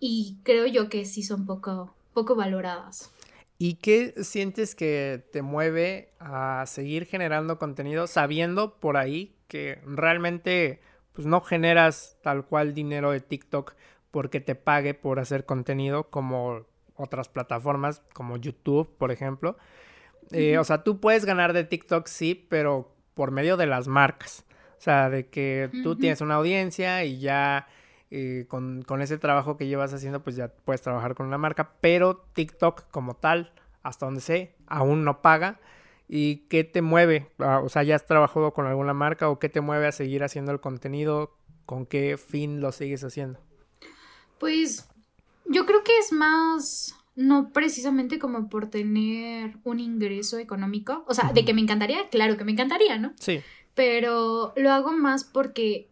[0.00, 3.12] y creo yo que sí son poco, poco valoradas.
[3.58, 10.80] ¿Y qué sientes que te mueve a seguir generando contenido sabiendo por ahí que realmente
[11.12, 13.74] pues no generas tal cual dinero de TikTok
[14.12, 19.56] porque te pague por hacer contenido como otras plataformas como YouTube, por ejemplo?
[20.30, 24.44] Eh, o sea, tú puedes ganar de TikTok, sí, pero por medio de las marcas.
[24.78, 27.66] O sea, de que tú tienes una audiencia y ya
[28.10, 31.72] eh, con, con, ese trabajo que llevas haciendo, pues ya puedes trabajar con una marca,
[31.80, 35.60] pero TikTok como tal, hasta donde sé, aún no paga.
[36.12, 37.30] ¿Y qué te mueve?
[37.38, 40.24] Ah, o sea, ¿ya has trabajado con alguna marca o qué te mueve a seguir
[40.24, 41.36] haciendo el contenido?
[41.66, 43.38] ¿Con qué fin lo sigues haciendo?
[44.40, 44.88] Pues
[45.44, 51.04] yo creo que es más, no precisamente como por tener un ingreso económico.
[51.06, 53.12] O sea, de que me encantaría, claro que me encantaría, ¿no?
[53.20, 53.40] Sí.
[53.76, 55.90] Pero lo hago más porque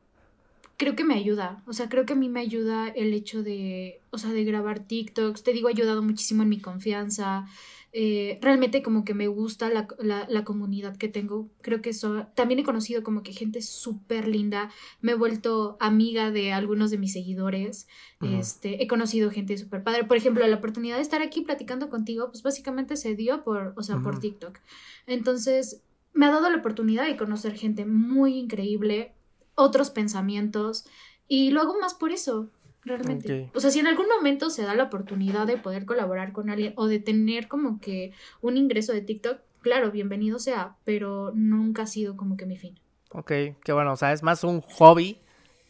[0.79, 1.63] creo que me ayuda.
[1.67, 4.79] O sea, creo que a mí me ayuda el hecho de, o sea, de grabar
[4.87, 5.43] TikToks.
[5.43, 7.47] Te digo, ha ayudado muchísimo en mi confianza.
[7.93, 11.49] Eh, realmente como que me gusta la, la, la comunidad que tengo.
[11.63, 14.71] Creo que eso, también he conocido como que gente súper linda.
[15.01, 17.89] Me he vuelto amiga de algunos de mis seguidores.
[18.21, 18.39] Uh -huh.
[18.39, 20.05] este, he conocido gente súper padre.
[20.05, 23.83] Por ejemplo, la oportunidad de estar aquí platicando contigo, pues básicamente se dio por, o
[23.83, 24.05] sea, uh -huh.
[24.05, 24.61] por TikTok.
[25.09, 29.15] Entonces, me ha dado la oportunidad de conocer gente muy increíble,
[29.59, 30.87] otros pensamientos,
[31.29, 32.49] y lo hago más por eso.
[32.85, 33.51] realmente.
[33.55, 36.73] O sea, si en algún momento se da la oportunidad de poder colaborar con alguien
[36.77, 41.87] o de tener como que un ingreso de TikTok, claro, bienvenido sea, pero nunca ha
[41.87, 42.79] sido como que mi fin.
[43.11, 45.19] Ok, qué bueno, o sea, es más un hobby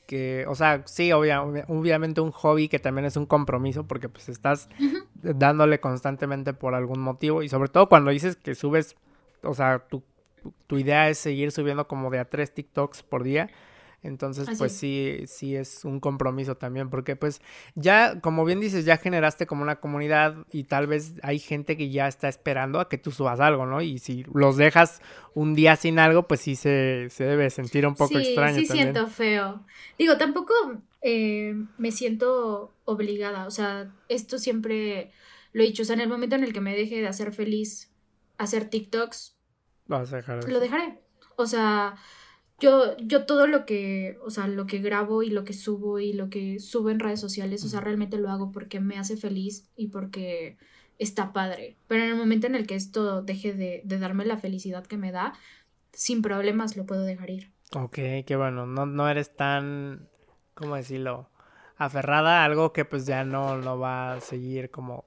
[0.07, 4.69] que, o sea, sí, obviamente un hobby que también es un compromiso porque pues estás
[5.23, 8.97] dándole constantemente por algún motivo y sobre todo cuando dices que subes,
[9.43, 10.03] o sea, tu,
[10.67, 13.51] tu idea es seguir subiendo como de a tres TikToks por día,
[14.03, 17.41] entonces, pues sí, sí es un compromiso también, porque pues
[17.75, 21.91] ya, como bien dices, ya generaste como una comunidad y tal vez hay gente que
[21.91, 23.83] ya está esperando a que tú subas algo, ¿no?
[23.83, 25.03] Y si los dejas
[25.35, 28.61] un día sin algo, pues sí se, debe sentir un poco extraño.
[28.61, 29.65] Sí, siento feo.
[29.99, 30.55] Digo, tampoco
[31.03, 35.11] eh, me siento obligada, o sea, esto siempre
[35.53, 37.33] lo he dicho, o sea, en el momento en el que me deje de hacer
[37.33, 37.91] feliz
[38.39, 39.35] hacer TikToks,
[39.89, 41.01] Vas a dejar lo dejaré.
[41.37, 41.97] O sea,
[42.61, 46.13] yo, yo todo lo que, o sea, lo que grabo y lo que subo y
[46.13, 49.69] lo que subo en redes sociales, o sea, realmente lo hago porque me hace feliz
[49.77, 50.57] y porque
[50.99, 51.77] está padre.
[51.87, 55.13] Pero en el momento en el que esto deje de, darme la felicidad que me
[55.13, 55.35] da,
[55.93, 57.53] sin problemas lo puedo dejar ir.
[57.75, 58.67] Ok, qué bueno.
[58.67, 60.09] No, no eres tan,
[60.55, 61.29] ¿cómo decirlo?
[61.77, 65.05] Aferrada a algo que pues ya no, no va a seguir como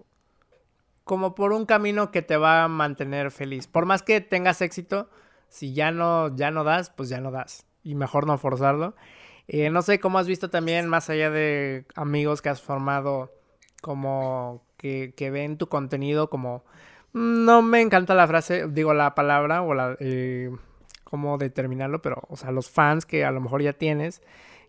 [1.04, 3.68] como por un camino que te va a mantener feliz.
[3.68, 5.10] Por más que tengas éxito,
[5.52, 7.66] si ya no, ya no das, pues ya no das.
[7.84, 8.96] Y mejor no forzarlo.
[9.48, 13.34] Eh, no sé cómo has visto también, más allá de amigos que has formado,
[13.82, 16.64] como que, que ven tu contenido como...
[17.14, 19.98] No me encanta la frase, digo la palabra o la...
[20.00, 20.50] Eh,
[21.04, 24.22] cómo determinarlo, pero, o sea, los fans que a lo mejor ya tienes.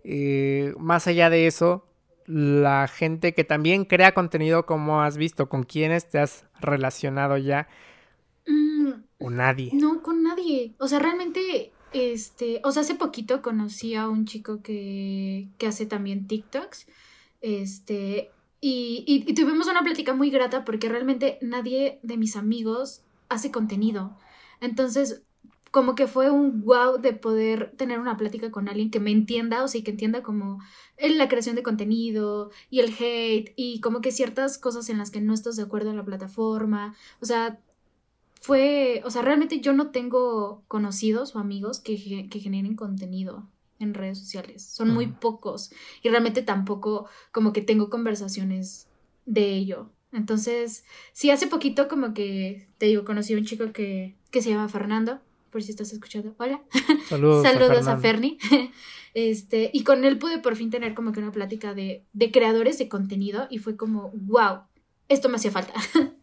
[0.03, 1.87] Eh, más allá de eso,
[2.27, 7.69] la gente que también crea contenido, como has visto, con quienes te has relacionado ya.
[8.47, 9.71] Mm, o nadie.
[9.75, 10.75] No, con nadie.
[10.79, 15.87] O sea, realmente, este, o sea, hace poquito conocí a un chico que, que hace
[15.87, 16.87] también TikToks.
[17.41, 23.51] Este, y, y, tuvimos una plática muy grata porque realmente nadie de mis amigos hace
[23.51, 24.17] contenido.
[24.61, 25.23] Entonces,
[25.73, 29.65] como que fue un wow de poder tener una plática con alguien que me entienda,
[29.65, 30.61] o sea, que entienda como
[30.99, 35.23] la creación de contenido y el hate y como que ciertas cosas en las que
[35.23, 36.95] no estás de acuerdo en la plataforma.
[37.21, 37.59] O sea,
[38.43, 44.19] fue, o sea, realmente yo no tengo conocidos o amigos que, generen contenido en redes
[44.19, 44.65] sociales.
[44.65, 45.71] Son muy pocos.
[46.03, 48.89] Y realmente tampoco como que tengo conversaciones
[49.27, 49.91] de ello.
[50.11, 54.51] Entonces, sí, hace poquito como que, te digo, conocí a un chico que, que se
[54.51, 56.35] llama Fernando, por si estás escuchando.
[56.39, 56.65] Hola.
[57.09, 57.43] Saludos.
[57.47, 58.39] Saludos a, Ferni.
[59.15, 62.77] este, y con él pude por fin tener como que una plática de, de creadores
[62.79, 64.63] de contenido y fue como, wow,
[65.09, 65.75] esto me hacía falta.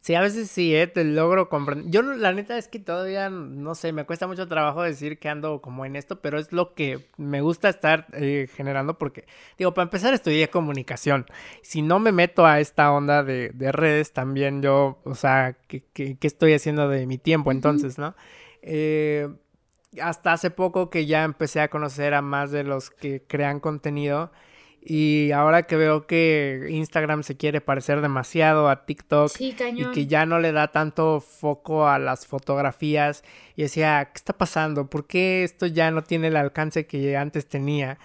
[0.00, 0.86] Sí, a veces sí, ¿eh?
[0.86, 1.90] te logro comprender.
[1.90, 5.60] Yo la neta es que todavía, no sé, me cuesta mucho trabajo decir que ando
[5.60, 9.26] como en esto, pero es lo que me gusta estar eh, generando porque,
[9.58, 11.26] digo, para empezar estudié comunicación.
[11.62, 16.54] Si no me meto a esta onda de, redes, también yo, o sea, ¿qué, estoy
[16.54, 18.14] haciendo de mi tiempo entonces, no?
[18.62, 19.28] Eh,
[20.00, 24.32] hasta hace poco que ya empecé a conocer a más de los que crean contenido
[24.82, 29.54] y ahora que veo que Instagram se quiere parecer demasiado a TikTok y
[29.92, 33.22] que ya no le da tanto foco a las fotografías,
[33.56, 34.88] y decía, ¿qué está pasando?
[34.88, 37.98] ¿Por qué esto ya no tiene el alcance que antes tenía?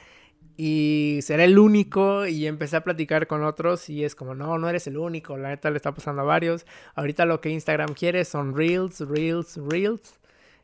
[0.57, 4.69] Y será el único y empecé a platicar con otros y es como, no, no
[4.69, 6.65] eres el único, la neta le está pasando a varios.
[6.95, 10.19] Ahorita lo que Instagram quiere son reels, reels, reels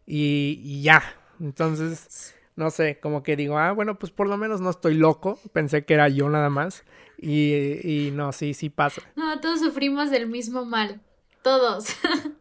[0.06, 1.04] y, y ya.
[1.40, 5.40] Entonces no sé, como que digo, ah, bueno, pues por lo menos no estoy loco.
[5.52, 6.84] Pensé que era yo nada más.
[7.18, 9.02] Y, y no, sí, sí pasa.
[9.16, 11.02] No, todos sufrimos del mismo mal.
[11.42, 11.88] Todos.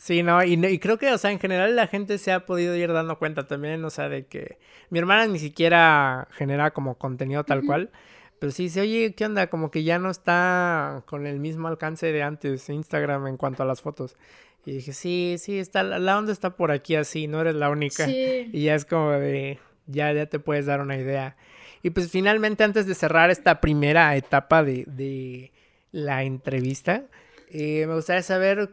[0.00, 2.76] Sí, no y, y, creo que, o sea, en general la gente se ha podido
[2.76, 7.42] ir dando cuenta también, o sea, de que mi hermana ni siquiera genera como contenido
[7.42, 7.90] tal cual,
[8.38, 9.48] pero sí dice, oye, ¿qué onda?
[9.48, 13.66] Como que ya no está con el mismo alcance de antes Instagram en cuanto a
[13.66, 14.16] las fotos.
[14.64, 18.08] Y dije, sí, sí, está, la onda está por aquí así, no eres la única.
[18.08, 21.36] Y ya es como de, ya, ya te puedes dar una idea.
[21.82, 25.52] Y pues finalmente, antes de cerrar esta primera etapa de, de
[25.92, 27.04] la entrevista,
[27.50, 28.70] eh, me gustaría saber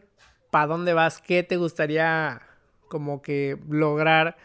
[0.49, 2.41] para dónde vas, qué te gustaría
[2.87, 4.37] como que lograr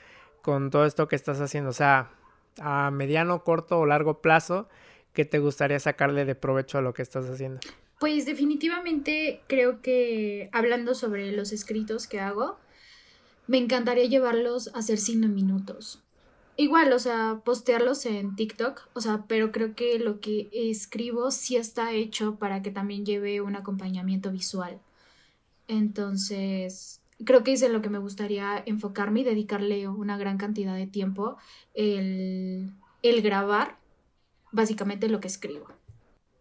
[0.43, 1.71] con todo esto que estás haciendo.
[1.71, 2.11] O sea,
[2.61, 4.69] a mediano, corto o largo plazo,
[5.13, 7.61] ¿qué te gustaría sacarle de provecho a lo que estás haciendo?
[8.01, 12.57] Pues definitivamente creo que hablando sobre los escritos que hago,
[13.47, 16.03] me encantaría llevarlos a hacer cinco minutos.
[16.57, 21.57] Igual, o sea, postearlos en TikTok, o sea, pero creo que lo que escribo sí
[21.57, 24.81] está hecho para que también lleve un acompañamiento visual.
[25.69, 30.75] Entonces, creo que es en lo que me gustaría enfocarme y dedicarle una gran cantidad
[30.75, 31.37] de tiempo
[31.75, 33.77] el, el grabar
[34.53, 35.80] básicamente lo que escribo.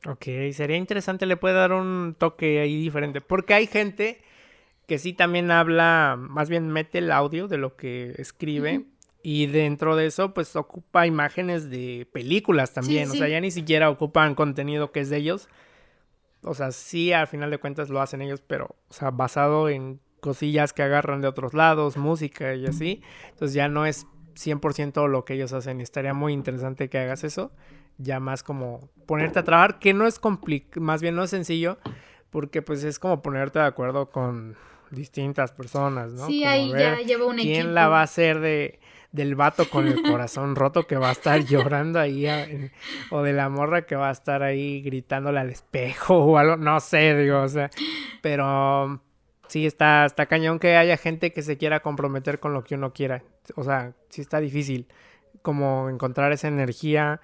[0.06, 4.22] Ok, sería interesante, le puede dar un toque ahí diferente, porque hay gente
[4.88, 8.86] que sí también habla, más bien mete el audio de lo que escribe.
[9.22, 13.10] Y dentro de eso, pues ocupa imágenes de películas también.
[13.10, 15.50] o sea, ya ni siquiera ocupan contenido que es de ellos.
[16.42, 20.00] O sea, sí, al final de cuentas lo hacen ellos, pero, o sea, basado en
[20.22, 23.02] cosillas que agarran de otros lados, música y así.
[23.30, 25.82] Entonces ya no es 100% lo que ellos hacen.
[25.82, 27.52] Y estaría muy interesante que hagas eso.
[28.00, 31.78] Ya más como ponerte a trabajar, que no es complicado, más bien no es sencillo,
[32.32, 34.56] porque pues es como ponerte de acuerdo con
[34.90, 36.26] distintas personas, ¿no?
[36.26, 37.54] Sí, ahí ya lleva un equipo.
[37.54, 38.80] ¿Quién la va a hacer de
[39.12, 42.28] del vato con el corazón roto que va a estar llorando ahí
[43.10, 46.80] o de la morra que va a estar ahí gritándole al espejo o algo, no
[46.80, 47.70] sé, digo, o sea,
[48.22, 49.02] pero
[49.48, 52.94] sí está, está cañón que haya gente que se quiera comprometer con lo que uno
[52.94, 53.24] quiera,
[53.56, 54.88] o sea, sí está difícil
[55.42, 57.22] como encontrar esa energía,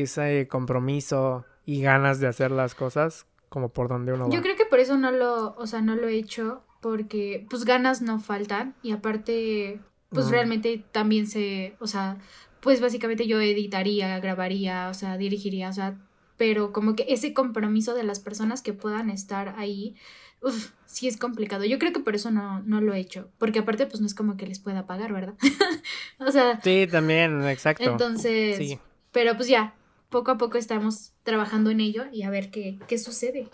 [0.00, 4.34] ese compromiso y ganas de hacer las cosas como por donde uno va.
[4.34, 7.64] Yo creo que por eso no lo, o sea, no lo he hecho porque pues
[7.64, 12.18] ganas no faltan y aparte pues realmente también se, o sea,
[12.60, 15.98] pues básicamente yo editaría, grabaría, o sea, dirigiría, o sea,
[16.36, 19.96] pero como que ese compromiso de las personas que puedan estar ahí,
[20.42, 21.64] uf, sí es complicado.
[21.64, 24.14] Yo creo que por eso no, no lo he hecho, porque aparte pues no es
[24.14, 25.34] como que les pueda pagar, ¿verdad?
[26.18, 26.60] o sea...
[26.62, 27.84] Sí, también, exacto.
[27.84, 28.78] Entonces, sí.
[29.12, 29.74] pero pues ya,
[30.12, 33.48] poco a poco estamos trabajando en ello y a ver qué, qué sucede.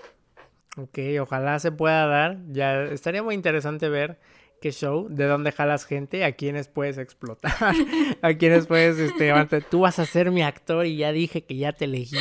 [0.77, 2.39] Ok, ojalá se pueda dar.
[2.51, 4.19] Ya estaría muy interesante ver
[4.61, 7.53] qué show, de dónde jalas gente, a quienes puedes explotar,
[8.23, 9.33] a quienes puedes, este,
[9.71, 12.17] tú vas a ser mi actor y ya dije que ya te elegí.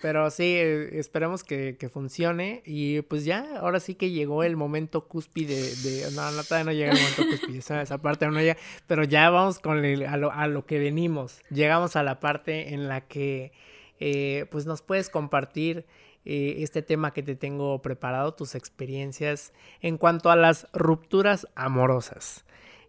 [0.00, 5.06] pero sí, eh, esperemos que, funcione y pues ya, ahora sí que llegó el momento
[5.06, 8.56] cúspide de, no, todavía no llega el momento cúspide, esa, parte no llega,
[8.86, 12.88] pero ya vamos con a, lo, a, lo, que venimos, llegamos a la parte en
[12.88, 13.52] la que
[14.00, 15.84] eh, pues nos puedes compartir
[16.24, 22.44] eh, este tema que te tengo preparado, tus experiencias en cuanto a las rupturas amorosas.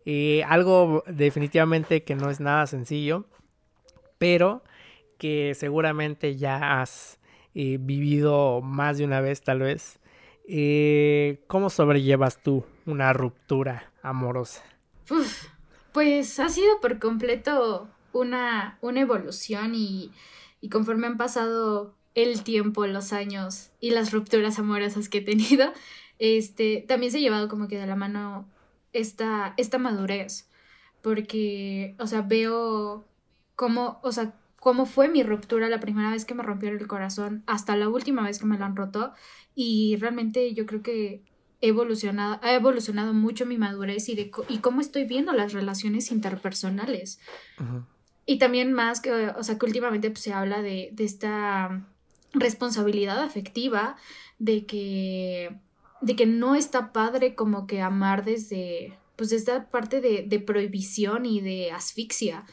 [0.05, 3.25] Eh, algo definitivamente que no es nada sencillo,
[4.17, 4.63] pero
[5.17, 7.19] que seguramente ya has
[7.55, 9.99] eh, vivido más de una vez tal vez.
[11.47, 14.63] ¿Cómo sobrellevas tú una ruptura amorosa?
[15.93, 20.11] pues ha sido por completo una, una evolución y,
[20.59, 25.71] y conforme han pasado el tiempo, los años y las rupturas amorosas que he tenido,
[26.19, 28.47] este, también se ha llevado como que de la mano
[28.93, 30.49] esta, esta madurez,
[31.01, 33.05] porque, o sea, veo
[33.55, 37.43] cómo, o sea, cómo fue mi ruptura la primera vez que me rompieron el corazón
[37.47, 39.11] hasta la última vez que me lo han roto
[39.55, 41.21] y realmente yo creo que
[41.59, 46.11] he evolucionado, ha evolucionado mucho mi madurez y, de, y cómo estoy viendo las relaciones
[46.11, 47.19] interpersonales.
[48.25, 51.85] Y también más que, o sea, que últimamente pues, se habla de, de esta
[52.33, 53.95] responsabilidad afectiva
[54.39, 55.57] de que
[56.01, 61.25] de que no está padre como que amar desde pues esta parte de, de prohibición
[61.25, 62.45] y de asfixia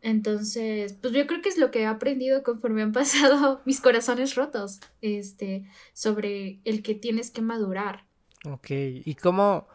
[0.00, 4.34] entonces pues yo creo que es lo que he aprendido conforme han pasado mis corazones
[4.34, 8.08] rotos este sobre el que tienes que madurar
[8.44, 9.66] Ok, ¿y cómo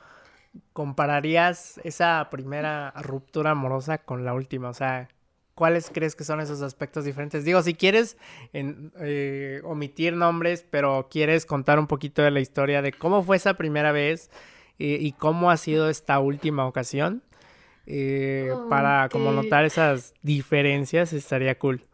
[0.72, 4.70] compararías esa primera ruptura amorosa con la última?
[4.70, 5.10] O sea,
[5.56, 7.46] ¿Cuáles crees que son esos aspectos diferentes?
[7.46, 8.18] Digo, si quieres
[8.54, 13.54] eh, omitir nombres, pero quieres contar un poquito de la historia de cómo fue esa
[13.54, 14.32] primera vez
[14.80, 17.22] eh, y cómo ha sido esta última ocasión,
[17.86, 21.86] eh, para como notar esas diferencias, estaría cool.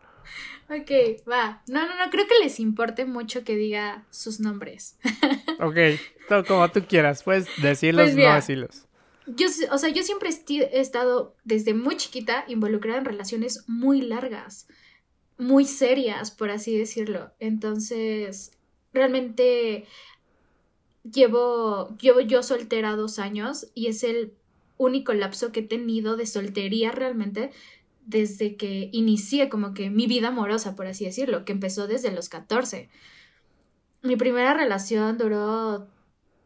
[0.69, 0.91] Ok,
[1.29, 1.61] va.
[1.67, 4.97] No, no, no, creo que les importe mucho que diga sus nombres.
[5.59, 8.88] ok, como tú quieras, puedes decirlos, pues no decirlos
[9.35, 14.67] yo, o sea, yo siempre he estado desde muy chiquita involucrada en relaciones muy largas,
[15.37, 17.31] muy serias, por así decirlo.
[17.39, 18.51] Entonces,
[18.93, 19.85] realmente
[21.03, 24.33] llevo, llevo yo soltera dos años y es el
[24.77, 27.51] único lapso que he tenido de soltería realmente
[28.05, 32.27] desde que inicié como que mi vida amorosa, por así decirlo, que empezó desde los
[32.27, 32.89] 14.
[34.01, 35.87] Mi primera relación duró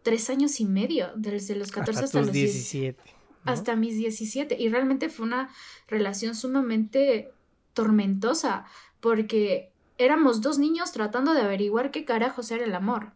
[0.04, 3.02] tres años y medio, desde los 14 hasta, los 17.
[3.46, 4.56] Hasta mis 17.
[4.60, 5.50] Y realmente fue una
[5.88, 7.32] relación sumamente
[7.74, 8.66] tormentosa,
[9.00, 13.14] porque éramos dos niños tratando de averiguar qué carajos era el amor.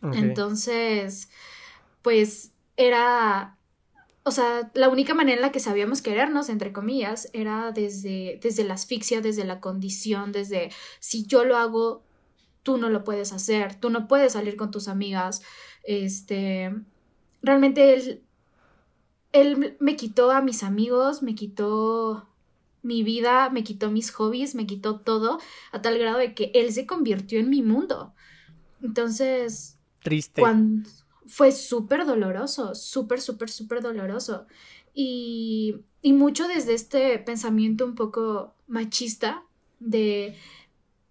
[0.00, 1.28] Entonces,
[2.02, 3.58] pues era
[4.28, 8.62] o sea, la única manera en la que sabíamos querernos, entre comillas, era desde, desde
[8.62, 10.70] la asfixia, desde la condición, desde
[11.00, 12.02] si yo lo hago,
[12.62, 15.40] tú no lo puedes hacer, tú no puedes salir con tus amigas,
[15.88, 16.70] este,
[17.40, 18.22] realmente él,
[19.32, 22.28] él me quitó a mis amigos, me quitó
[22.82, 25.38] mi vida, me quitó mis hobbies, me quitó todo,
[25.72, 28.12] a tal grado de que él se convirtió en mi mundo.
[28.82, 29.78] Entonces...
[30.02, 30.42] Triste.
[30.42, 30.88] Cuando,
[31.26, 34.46] fue súper doloroso, súper, súper, súper doloroso.
[34.92, 39.42] Y, y mucho desde este pensamiento un poco machista
[39.80, 40.36] de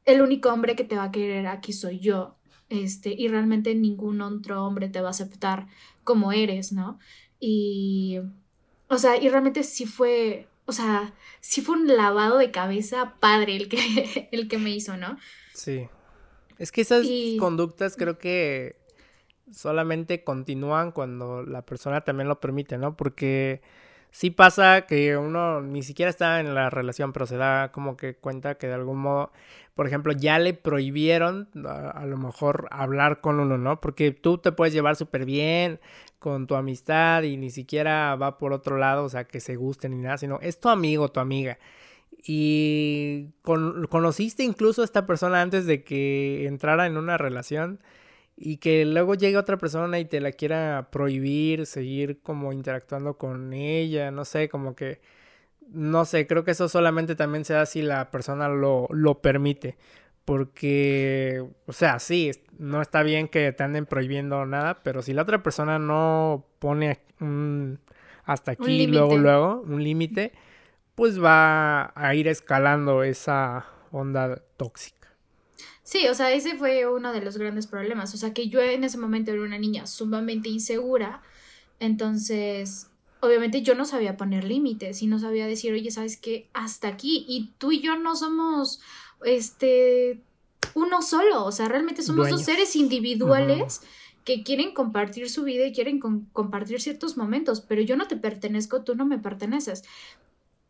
[0.05, 2.36] el único hombre que te va a querer aquí soy yo,
[2.69, 5.67] este, y realmente ningún otro hombre te va a aceptar
[6.03, 6.99] como eres, ¿no?
[7.39, 8.19] Y,
[8.87, 13.55] o sea, y realmente sí fue, o sea, sí fue un lavado de cabeza padre
[13.55, 15.17] el que, el que me hizo, ¿no?
[15.53, 15.87] Sí.
[16.57, 17.05] Es que esas
[17.39, 18.75] conductas creo que
[19.51, 22.97] solamente continúan cuando la persona también lo permite, ¿no?
[22.97, 23.61] Porque
[24.11, 28.15] sí pasa que uno ni siquiera está en la relación, pero se da como que
[28.15, 29.31] cuenta que de algún modo,
[29.75, 33.79] por ejemplo, ya le prohibieron a, lo mejor hablar con uno, ¿no?
[33.81, 35.79] Porque tú te puedes llevar súper bien
[36.19, 39.89] con tu amistad y ni siquiera va por otro lado, o sea, que se guste
[39.89, 41.59] ni nada, sino es tu amigo, tu amiga.
[42.23, 47.79] Y conociste incluso a esta persona antes de que entrara en una relación
[48.37, 53.51] y que luego llegue otra persona y te la quiera prohibir, seguir como interactuando con
[53.51, 55.01] ella, no sé, como que,
[55.69, 59.75] no sé, creo que eso solamente también se da si la persona lo, lo permite,
[60.23, 65.23] porque, o sea, sí, no está bien que te anden prohibiendo nada, pero si la
[65.23, 67.79] otra persona no pone un
[68.23, 70.33] hasta aquí, luego, luego, un límite,
[70.95, 74.96] pues va a ir escalando esa onda tóxica.
[75.87, 78.13] Sí, o sea, ese fue uno de los grandes problemas.
[78.13, 81.21] O sea, que yo en ese momento era una niña sumamente insegura.
[81.79, 82.87] Entonces,
[83.21, 86.49] obviamente yo no sabía poner límites y no sabía decir, oye, ¿sabes qué?
[86.51, 87.25] Hasta aquí.
[87.29, 88.81] Y tú y yo no somos,
[89.23, 90.19] este,
[90.73, 91.45] uno solo.
[91.45, 93.79] O sea, realmente somos dos seres individuales.
[94.25, 96.01] que quieren compartir su vida y quieren
[96.33, 99.85] compartir ciertos momentos, pero yo no te pertenezco, tú no me perteneces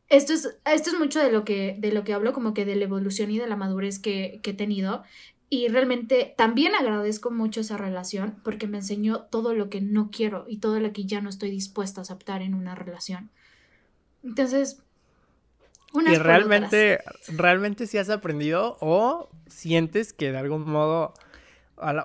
[0.10, 2.76] esto es, esto es mucho de lo, que, de lo que hablo, como que de
[2.76, 5.04] la evolución y de la madurez que, que he tenido.
[5.50, 10.46] Y realmente también agradezco mucho esa relación porque me enseñó todo lo que no quiero
[10.48, 13.30] y todo lo que ya no estoy dispuesta a aceptar en una relación.
[14.24, 14.82] Entonces,
[15.94, 17.00] y realmente,
[17.30, 21.14] realmente si has aprendido o sientes que de algún modo,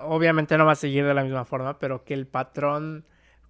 [0.03, 3.05] obviamente no va a seguir de la misma forma, pero que el patrón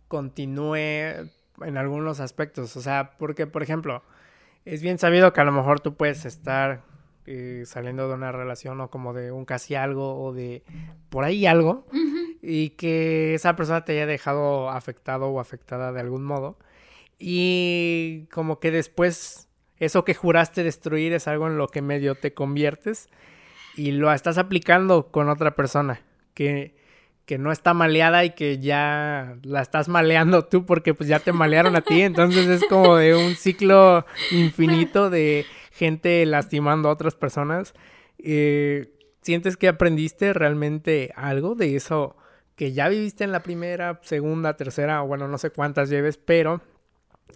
[0.07, 2.75] continúe en algunos aspectos.
[2.75, 4.03] O sea, porque, por ejemplo,
[4.65, 6.83] es bien sabido que a lo mejor tú puedes estar
[7.25, 10.63] eh, saliendo de una relación o como de un casi algo o de
[11.09, 11.85] por ahí algo
[12.41, 16.57] y que esa persona te haya dejado afectado o afectada de algún modo.
[17.19, 19.47] Y como que después
[19.79, 23.09] eso que juraste destruir es algo en lo que medio te conviertes
[23.75, 26.01] y lo estás aplicando con otra persona
[26.33, 26.75] que
[27.25, 31.31] que no está maleada y que ya la estás maleando tú porque pues ya te
[31.31, 37.15] malearon a ti, entonces es como de un ciclo infinito de gente lastimando a otras
[37.15, 37.73] personas.
[38.19, 38.89] Eh,
[39.21, 42.17] ¿Sientes que aprendiste realmente algo de eso
[42.55, 46.61] que ya viviste en la primera, segunda, tercera, o bueno, no sé cuántas lleves, pero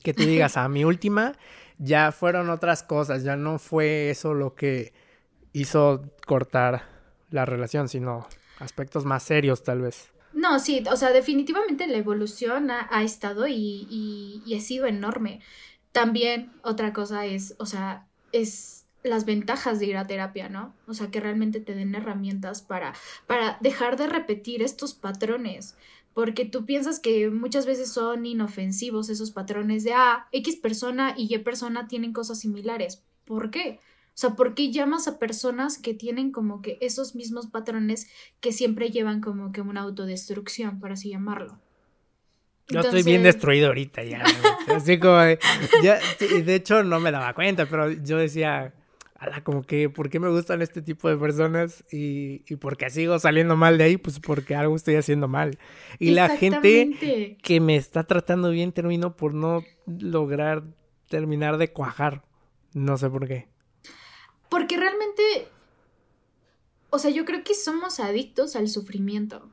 [0.03, 1.33] que tú digas, a mi última
[1.79, 4.93] ya fueron otras cosas, ya no fue eso lo que
[5.53, 6.83] hizo cortar
[7.29, 8.27] la relación, sino
[8.59, 10.11] aspectos más serios tal vez.
[10.33, 13.87] No, sí, o sea, definitivamente la evolución ha, estado y,
[14.45, 15.41] y, ha sido enorme.
[15.91, 20.75] También otra cosa es, o sea, es las ventajas de ir a terapia, ¿no?
[20.85, 22.93] O sea, que realmente te den herramientas para,
[23.25, 25.75] para dejar de repetir estos patrones.
[26.13, 31.33] Porque tú piensas que muchas veces son inofensivos esos patrones de, ah, X persona y
[31.33, 33.03] Y persona tienen cosas similares.
[33.23, 33.79] ¿Por qué?
[34.17, 38.09] O sea, ¿por qué llamas a personas que tienen como que esos mismos patrones
[38.39, 41.59] que siempre llevan como que una autodestrucción, por así llamarlo?
[42.67, 44.23] Yo estoy bien destruido ahorita ya.
[44.75, 45.37] Así como, de,
[46.43, 48.73] de hecho no me daba cuenta, pero yo decía,
[49.43, 51.85] como que, ¿por qué me gustan este tipo de personas?
[51.91, 55.59] Y, y por qué sigo saliendo mal de ahí, pues porque algo estoy haciendo mal.
[55.99, 60.63] Y la gente que me está tratando bien termino por no lograr
[61.07, 62.23] terminar de cuajar.
[62.73, 63.55] No sé por qué.
[64.49, 65.49] Porque realmente,
[66.89, 69.49] o sea, yo creo que somos adictos al sufrimiento.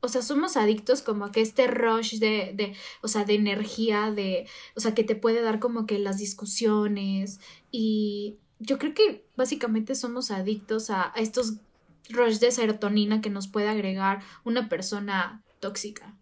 [0.00, 4.12] O sea, somos adictos como a que este rush de, de, o sea, de energía,
[4.12, 7.40] de, o sea, que te puede dar como que las discusiones.
[7.72, 11.54] Y yo creo que básicamente somos adictos a, estos
[12.08, 16.14] rush de serotonina que nos puede agregar una persona tóxica.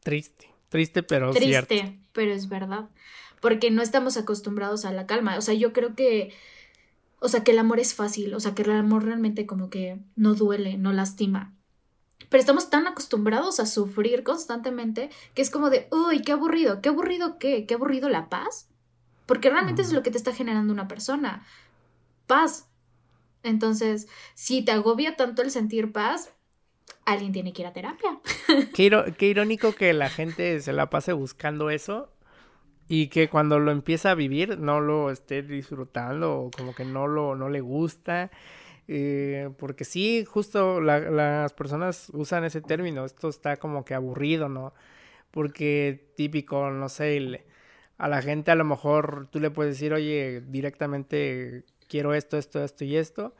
[0.00, 2.88] Triste, triste, pero Triste, pero es verdad.
[3.40, 5.38] Porque no estamos acostumbrados a la calma.
[5.38, 6.34] O sea, yo creo que
[7.20, 9.98] o sea, que el amor es fácil, o sea, que el amor realmente como que
[10.16, 11.54] no duele, no lastima.
[12.28, 16.90] Pero estamos tan acostumbrados a sufrir constantemente que es como de, uy, qué aburrido, qué
[16.90, 18.68] aburrido qué, qué aburrido la paz.
[19.26, 21.44] porque realmente es lo que te está generando una persona,
[22.26, 22.66] paz.
[23.42, 26.32] Entonces, si te agobia tanto el sentir paz,
[27.04, 28.20] alguien tiene que ir a terapia.
[28.74, 32.10] Qué, irónico que la gente se la pase buscando eso
[32.88, 37.06] y que cuando lo empieza a vivir no lo esté disfrutando o como que no,
[37.06, 38.30] lo, no le gusta.
[38.88, 44.72] Eh, porque sí, justo las personas usan ese término, esto está como que aburrido, ¿no?
[45.30, 47.44] Porque típico, no sé,
[47.98, 52.64] a la gente a lo mejor tú le puedes decir, oye, directamente quiero esto, esto,
[52.64, 53.34] esto y esto.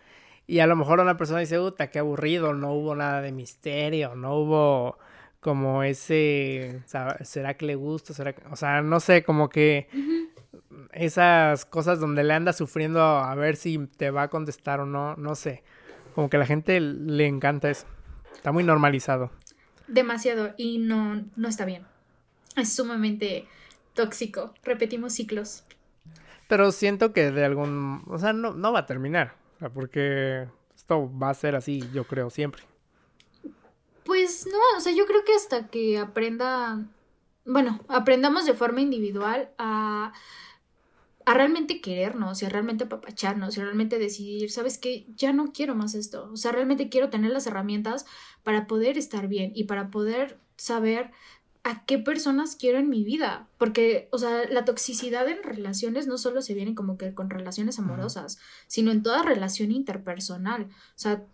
[0.47, 4.15] Y a lo mejor una persona dice, puta, qué aburrido, no hubo nada de misterio,
[4.17, 4.99] no hubo
[5.41, 6.83] como ese,
[7.23, 8.13] ¿será que le gusta?
[8.13, 9.89] ¿Será O sea, no sé, como que
[10.93, 15.17] esas cosas donde le anda sufriendo a ver si te va a contestar o no,
[15.17, 15.63] no sé.
[16.15, 17.87] Como que a la gente le encanta eso.
[18.35, 19.31] Está muy normalizado.
[19.87, 21.87] Demasiado y no, no está bien.
[22.57, 23.47] Es sumamente
[23.95, 24.55] tóxico.
[24.65, 25.65] Repetimos ciclos.
[26.49, 28.03] Pero siento que de algún...
[28.07, 29.35] O sea, no, no va a terminar.
[29.75, 32.63] Porque esto va a ser así, yo creo, siempre.
[34.09, 36.85] Pues no, o sea, yo creo que hasta que aprenda...
[37.45, 40.13] Bueno, aprendamos de forma individual a
[41.29, 45.07] a realmente querernos y a realmente apapacharnos y a realmente decidir, ¿sabes qué?
[45.15, 46.31] Ya no quiero más esto.
[46.33, 48.07] O sea, realmente quiero tener las herramientas
[48.45, 51.11] para poder estar bien y para poder saber
[51.65, 53.47] a qué personas quiero en mi vida.
[53.59, 57.79] Porque, o sea, la toxicidad en relaciones no solo se viene como que con relaciones
[57.79, 60.63] amorosas, sino en toda relación interpersonal.
[60.63, 61.27] O sea,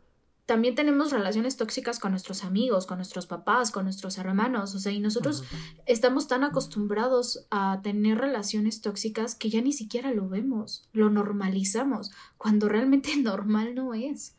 [0.47, 4.93] también tenemos relaciones tóxicas con nuestros amigos, con nuestros papás, con nuestros hermanos, o sea,
[4.93, 5.43] y nosotros
[5.87, 12.11] estamos tan acostumbrados a tener relaciones tóxicas que ya ni siquiera lo vemos, lo normalizamos,
[12.37, 14.37] cuando realmente normal no es.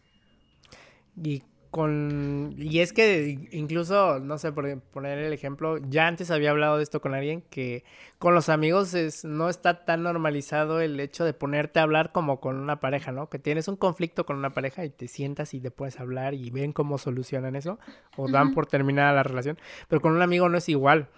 [1.24, 1.42] Y
[1.76, 2.56] con...
[2.58, 6.84] Y es que incluso, no sé, por poner el ejemplo, ya antes había hablado de
[6.84, 7.84] esto con alguien, que
[8.18, 12.40] con los amigos es, no está tan normalizado el hecho de ponerte a hablar como
[12.40, 13.30] con una pareja, ¿no?
[13.30, 16.50] Que tienes un conflicto con una pareja y te sientas y te puedes hablar y
[16.50, 17.78] ven cómo solucionan eso,
[18.16, 19.58] o dan por terminada la relación,
[19.90, 21.10] pero con un amigo no es igual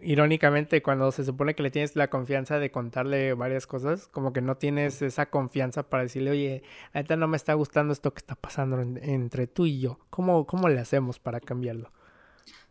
[0.00, 4.40] irónicamente, cuando se supone que le tienes la confianza de contarle varias cosas, como que
[4.40, 8.34] no tienes esa confianza para decirle, oye, ahorita no me está gustando esto que está
[8.34, 9.98] pasando entre tú y yo.
[10.10, 11.90] ¿Cómo, ¿Cómo le hacemos para cambiarlo?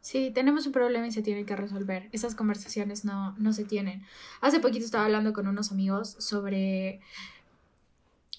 [0.02, 2.10] Sí, tenemos un problema y se tiene que resolver.
[2.12, 4.04] Esas conversaciones no, no se tienen.
[4.42, 7.00] Hace poquito estaba hablando con unos amigos sobre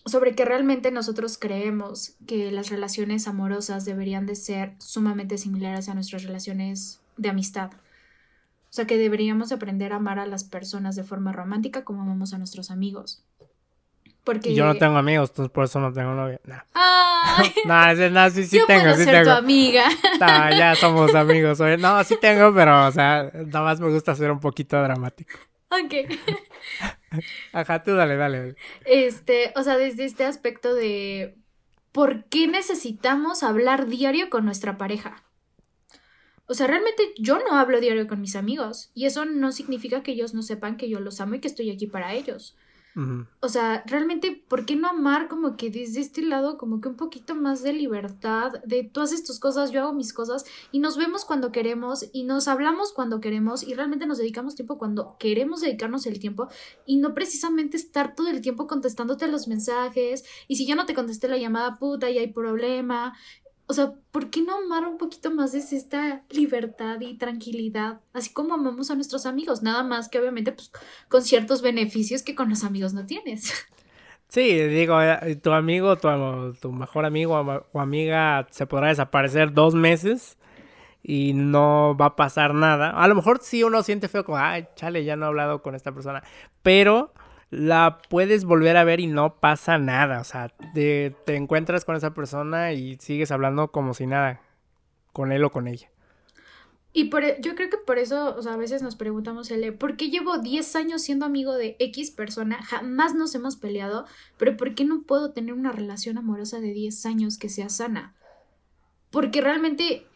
[0.07, 5.95] sobre que realmente nosotros creemos que las relaciones amorosas deberían de ser sumamente similares a
[5.95, 7.71] nuestras relaciones de amistad.
[8.75, 12.35] O sea, que deberíamos aprender a amar a las personas de forma romántica como amamos
[12.35, 13.23] a nuestros amigos.
[14.25, 14.53] Porque...
[14.53, 16.41] yo no tengo amigos, entonces por eso no tengo novia.
[16.45, 16.57] No,
[17.67, 19.85] no, no, sí, sí tengo, sí ser tu amiga.
[20.19, 21.61] No, ya somos amigos.
[21.79, 25.39] No, sí tengo, pero, o sea, nada más me gusta ser un poquito dramático.
[25.71, 26.13] Ok.
[27.53, 28.57] Ajá, tú dale, dale.
[28.87, 31.37] Este, o sea, desde este aspecto de
[31.93, 35.23] ¿por qué necesitamos hablar diario con nuestra pareja?
[36.47, 40.13] O sea, realmente yo no hablo diario con mis amigos y eso no significa que
[40.13, 42.55] ellos no sepan que yo los amo y que estoy aquí para ellos.
[43.41, 46.97] O sea, realmente, ¿por qué no amar como que desde este lado como que un
[46.97, 50.97] poquito más de libertad, de tú haces tus cosas, yo hago mis cosas y nos
[50.97, 55.61] vemos cuando queremos y nos hablamos cuando queremos y realmente nos dedicamos tiempo cuando queremos
[55.61, 56.47] dedicarnos el tiempo
[56.87, 60.95] y no precisamente estar todo el tiempo contestándote los mensajes y si yo no te
[60.95, 63.15] contesté la llamada puta y hay problema
[63.67, 68.01] o sea, ¿por qué no amar un poquito más de esta libertad y tranquilidad?
[68.13, 70.71] Así como amamos a nuestros amigos, nada más que obviamente pues,
[71.09, 73.53] con ciertos beneficios que con los amigos no tienes.
[74.27, 76.09] Sí, digo, eh, tu amigo, tu,
[76.61, 80.39] tu mejor amigo o amiga se podrá desaparecer dos meses
[81.05, 82.91] y no va a pasar nada.
[82.91, 85.77] A lo mejor sí uno siente feo como, ay, chale, ya no he hablado con
[85.77, 86.25] esta persona,
[86.63, 87.13] pero
[87.55, 90.21] la puedes volver a ver y no pasa nada.
[90.21, 94.41] O sea, te, encuentras con esa persona y sigues hablando como si nada,
[95.13, 95.91] con él o con ella.
[96.93, 99.73] Y por, e, yo creo que por eso, o sea, a veces nos preguntamos, L,
[99.73, 102.63] ¿por qué llevo 10 años siendo amigo de X persona?
[102.63, 107.07] Jamás nos hemos peleado, pero ¿por qué no puedo tener una relación amorosa de 10
[107.07, 108.15] años que sea sana?
[109.11, 110.07] Porque realmente,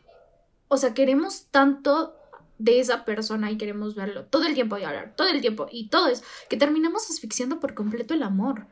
[0.68, 2.17] o sea, queremos tanto
[2.58, 5.88] de esa persona y queremos verlo todo el tiempo y hablar todo el tiempo y
[5.88, 8.66] todo es que terminamos asfixiando por completo el amor.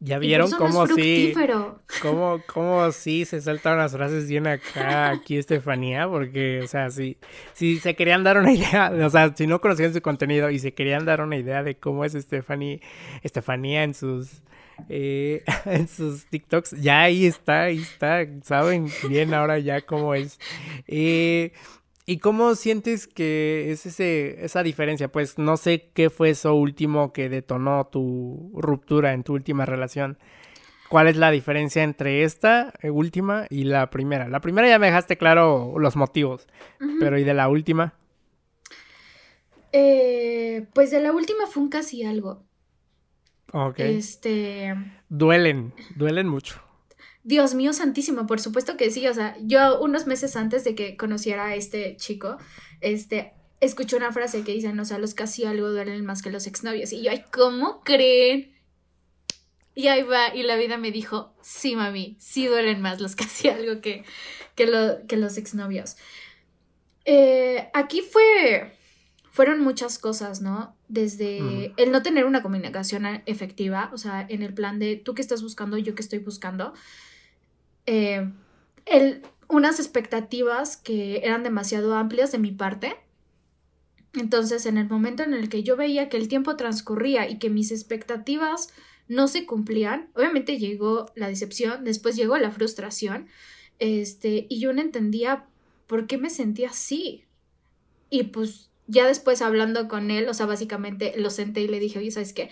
[0.00, 1.32] Ya vieron cómo sí,
[2.02, 7.16] cómo, cómo sí se saltaron las frases bien acá, aquí Estefanía, porque, o sea, si,
[7.54, 10.74] si se querían dar una idea, o sea, si no conocían su contenido y se
[10.74, 12.80] querían dar una idea de cómo es Estefanía,
[13.22, 14.42] Estefanía en sus,
[14.90, 20.38] eh, en sus TikToks, ya ahí está, ahí está, saben bien ahora ya cómo es.
[20.86, 21.52] Eh,
[22.06, 25.10] ¿Y cómo sientes que es ese, esa diferencia?
[25.10, 30.18] Pues no sé qué fue eso último que detonó tu ruptura en tu última relación.
[30.90, 34.28] ¿Cuál es la diferencia entre esta eh, última y la primera?
[34.28, 36.46] La primera ya me dejaste claro los motivos,
[37.00, 37.94] pero ¿y de la última?
[39.72, 42.44] Eh, pues de la última fue un casi algo.
[43.52, 43.80] Ok.
[43.80, 44.74] Este.
[45.08, 46.63] Duelen, duelen mucho.
[47.24, 49.06] Dios mío santísimo, por supuesto que sí.
[49.08, 52.36] O sea, yo unos meses antes de que conociera a este chico,
[52.80, 56.46] este, escuché una frase que dicen, o sea, los casi algo duelen más que los
[56.46, 56.92] exnovios.
[56.92, 58.54] Y yo, ay, ¿cómo creen?
[59.74, 63.48] Y ahí va, y la vida me dijo, sí, mami, sí duelen más los casi
[63.48, 64.04] algo que,
[64.54, 65.96] que, lo, que los exnovios.
[67.06, 68.76] Eh, aquí fue,
[69.30, 70.76] fueron muchas cosas, ¿no?
[70.88, 75.22] Desde el no tener una comunicación efectiva, o sea, en el plan de tú que
[75.22, 76.72] estás buscando, yo que estoy buscando,
[77.86, 78.30] eh,
[78.86, 82.96] el, unas expectativas que eran demasiado amplias de mi parte.
[84.14, 87.50] Entonces, en el momento en el que yo veía que el tiempo transcurría y que
[87.50, 88.68] mis expectativas
[89.08, 93.28] no se cumplían, obviamente llegó la decepción, después llegó la frustración,
[93.78, 95.46] este, y yo no entendía
[95.86, 97.24] por qué me sentía así.
[98.08, 101.98] Y pues ya después hablando con él, o sea, básicamente lo senté y le dije,
[101.98, 102.50] oye, ¿sabes qué?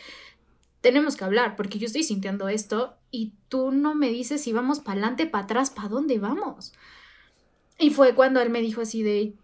[0.83, 4.81] Tenemos que hablar porque yo estoy sintiendo esto y tú no me dices si vamos
[4.81, 6.75] para adelante, para atrás, para dónde vamos.
[7.79, 9.35] Y fue cuando él me dijo así de,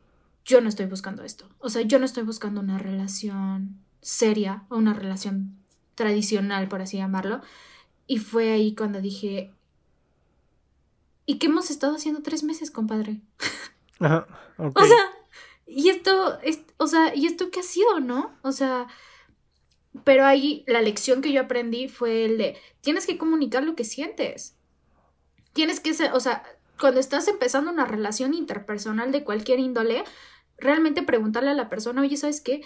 [0.45, 1.49] yo no estoy buscando esto.
[1.59, 5.57] O sea, yo no estoy buscando una relación seria o una relación
[5.95, 7.41] tradicional, por así llamarlo.
[8.07, 9.53] Y fue ahí cuando dije,
[11.25, 13.21] ¿y qué hemos estado haciendo tres meses, compadre?
[14.01, 14.27] Ajá,
[14.57, 14.99] O sea,
[15.67, 18.33] y esto, es, o sea, ¿y esto qué ha sido, no?
[18.43, 18.89] O sea,
[20.05, 23.85] pero ahí la lección que yo aprendí fue el de, tienes que comunicar lo que
[23.85, 24.57] sientes.
[25.53, 26.43] Tienes que ser, o sea,
[26.79, 30.05] cuando estás empezando una relación interpersonal de cualquier índole,
[30.57, 32.63] realmente preguntarle a la persona, oye, ¿sabes qué?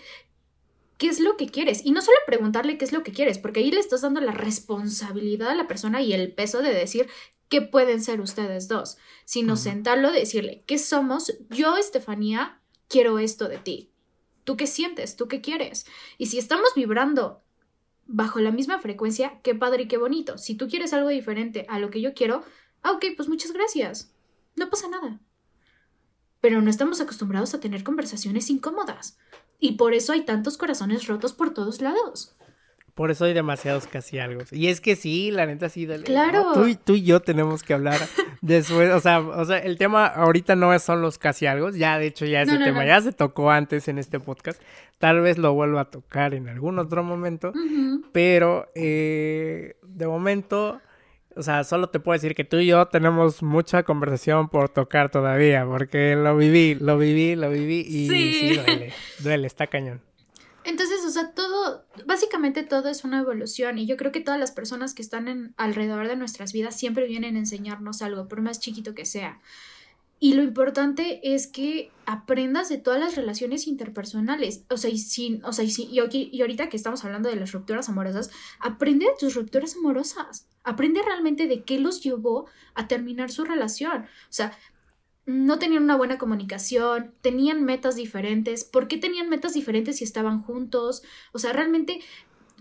[0.99, 1.85] ¿Qué es lo que quieres?
[1.85, 4.33] Y no solo preguntarle qué es lo que quieres, porque ahí le estás dando la
[4.33, 7.09] responsabilidad a la persona y el peso de decir
[7.49, 11.35] qué pueden ser ustedes dos, sino sentarlo, decirle, ¿qué somos?
[11.51, 13.92] Yo, Estefanía, quiero esto de ti.
[14.45, 15.17] ¿Tú qué sientes?
[15.17, 15.87] ¿Tú qué quieres?
[16.19, 17.43] Y si estamos vibrando
[18.07, 20.39] bajo la misma frecuencia, qué padre y qué bonito.
[20.39, 22.43] Si tú quieres algo diferente a lo que yo quiero,
[22.83, 24.13] ah, ok, pues muchas gracias.
[24.57, 25.21] No pasa nada.
[26.41, 29.19] Pero no estamos acostumbrados a tener conversaciones incómodas.
[29.61, 32.35] Y por eso hay tantos corazones rotos por todos lados.
[32.95, 34.43] Por eso hay demasiados casi algo.
[34.51, 35.89] Y es que sí, la neta sí.
[36.05, 36.53] Claro.
[36.85, 37.99] Tú, y yo tenemos que hablar
[38.43, 38.91] después.
[38.93, 41.71] O sea, o sea, el tema ahorita no son los casi algo.
[41.71, 44.61] Ya, de hecho, ya ese tema ya se tocó antes en este podcast.
[44.99, 47.53] Tal vez lo vuelva a tocar en algún otro momento.
[48.13, 50.79] Pero eh, de momento,
[51.35, 55.11] o sea, solo te puedo decir que tú y yo tenemos mucha conversación por tocar
[55.11, 55.65] todavía.
[55.65, 57.81] Porque lo viví, lo viví, lo viví.
[57.81, 58.93] Y sí duele.
[59.21, 60.03] Duele, está cañón.
[60.65, 64.53] Entonces, o sea, todo, básicamente todo es una evolución y yo creo que todas las
[64.53, 68.95] personas que están alrededor de nuestras vidas siempre vienen a enseñarnos algo, por más chiquito
[68.95, 69.41] que sea.
[70.23, 74.63] Y lo importante es que aprendas de todas las relaciones interpersonales.
[74.71, 75.73] O sea, y, sin, o sea, y,
[76.31, 80.47] y, ahorita que estamos hablando de las rupturas amorosas, aprende de tus rupturas amorosas.
[80.63, 84.03] Aprende realmente de qué los llevó a terminar su relación.
[84.03, 84.57] O sea,
[85.27, 90.43] no tenían una buena comunicación, tenían metas diferentes, ¿por qué tenían metas diferentes si estaban
[90.43, 91.03] juntos?
[91.33, 92.01] O sea, realmente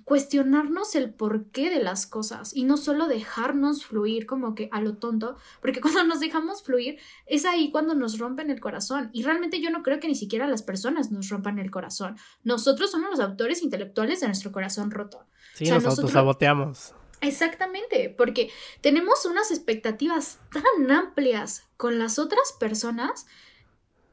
[0.04, 4.98] cuestionarnos el porqué de las cosas y no solo dejarnos fluir como que a lo
[4.98, 9.62] tonto, porque cuando nos dejamos fluir es ahí cuando nos rompen el corazón y realmente
[9.62, 12.18] yo no creo que ni siquiera las personas nos rompan el corazón.
[12.44, 15.26] Nosotros somos los autores intelectuales de nuestro corazón roto.
[15.54, 16.94] Sí, nos autosaboteamos.
[17.22, 18.50] Exactamente, porque
[18.82, 23.28] tenemos unas expectativas tan amplias con las otras personas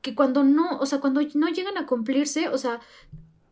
[0.02, 2.80] que cuando no, o sea, cuando no llegan a cumplirse, o sea,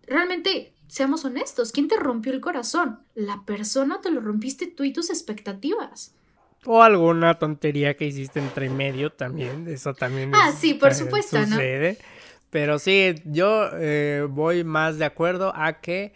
[0.07, 3.01] realmente seamos honestos, ¿quién te rompió el corazón?
[3.15, 6.15] La persona te lo rompiste tú y tus expectativas.
[6.65, 10.33] O alguna tontería que hiciste entre medio también, eso también.
[10.35, 11.99] Ah, sí, por supuesto, sucede.
[12.51, 16.13] Pero sí, yo eh, voy más de acuerdo a que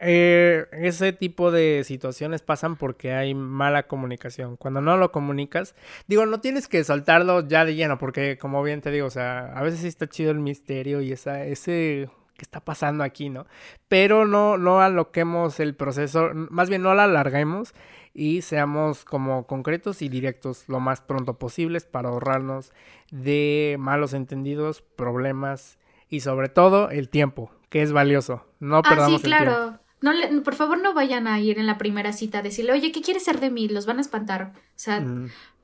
[0.00, 4.56] eh, ese tipo de situaciones pasan porque hay mala comunicación.
[4.56, 5.74] Cuando no lo comunicas,
[6.06, 9.52] digo, no tienes que soltarlo ya de lleno, porque como bien te digo, o sea,
[9.54, 13.46] a veces sí está chido el misterio y esa, ese que está pasando aquí, ¿no?
[13.88, 17.74] Pero no, no aloquemos el proceso, más bien no lo alarguemos
[18.14, 22.72] y seamos como concretos y directos lo más pronto posibles para ahorrarnos
[23.10, 28.44] de malos entendidos, problemas y sobre todo el tiempo, que es valioso.
[28.60, 29.78] No ah, perdamos sí, claro.
[30.00, 32.92] No le, por favor, no vayan a ir en la primera cita a decirle, oye,
[32.92, 33.68] ¿qué quieres ser de mí?
[33.68, 34.52] Los van a espantar.
[34.54, 35.04] O sea,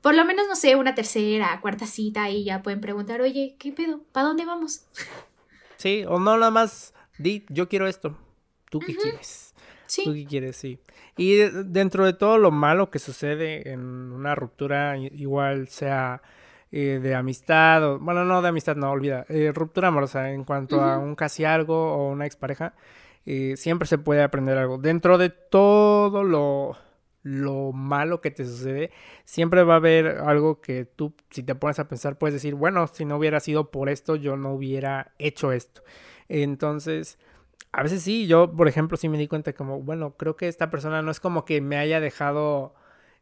[0.01, 3.71] por lo menos, no sé, una tercera, cuarta cita y ya pueden preguntar, oye, ¿qué
[3.71, 4.01] pedo?
[4.11, 4.85] ¿Para dónde vamos?
[5.77, 8.17] Sí, o no nada más, di, yo quiero esto.
[8.71, 9.53] ¿Tú qué quieres?
[9.87, 10.05] Sí.
[10.05, 10.55] ¿Tú qué quieres?
[10.55, 10.79] Sí.
[11.17, 16.21] Y dentro de todo lo malo que sucede en una ruptura, igual sea
[16.77, 20.81] eh, de amistad, o, bueno, no de amistad, no, olvida, eh, ruptura amorosa en cuanto
[20.81, 22.73] a un casi algo o una expareja,
[23.25, 24.77] eh, siempre se puede aprender algo.
[24.77, 26.75] Dentro de todo lo,
[27.23, 28.91] lo malo que te sucede,
[29.23, 32.87] siempre va a haber algo que tú, si te pones a pensar, puedes decir, bueno,
[32.87, 35.81] si no hubiera sido por esto, yo no hubiera hecho esto.
[36.27, 37.17] Entonces,
[37.71, 40.69] a veces sí, yo, por ejemplo, sí me di cuenta como, bueno, creo que esta
[40.69, 42.75] persona no es como que me haya dejado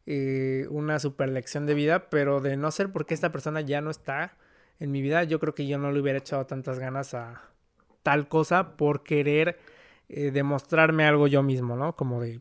[0.06, 3.90] eh, una super lección de vida, pero de no ser porque esta persona ya no
[3.90, 4.36] está
[4.80, 7.42] en mi vida, yo creo que yo no le hubiera echado tantas ganas a
[8.02, 9.58] tal cosa por querer
[10.08, 11.96] eh, demostrarme algo yo mismo, ¿no?
[11.96, 12.40] Como de,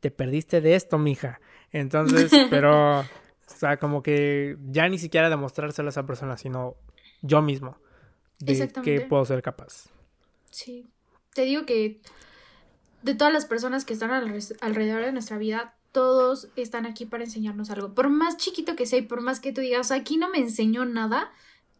[0.00, 1.40] te perdiste de esto, mija.
[1.72, 3.04] Entonces, pero, o
[3.46, 6.76] sea, como que ya ni siquiera demostrárselo a esa persona, sino
[7.22, 7.78] yo mismo,
[8.38, 9.88] de que puedo ser capaz.
[10.50, 10.86] Sí,
[11.34, 12.00] te digo que
[13.02, 17.70] de todas las personas que están alrededor de nuestra vida, todos están aquí para enseñarnos
[17.70, 17.92] algo.
[17.92, 20.84] Por más chiquito que sea y por más que tú digas, aquí no me enseñó
[20.84, 21.32] nada,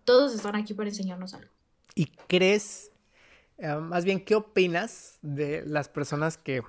[0.03, 1.53] todos están aquí para enseñarnos algo.
[1.95, 2.91] ¿Y crees
[3.59, 6.63] eh, más bien, ¿qué opinas de las personas que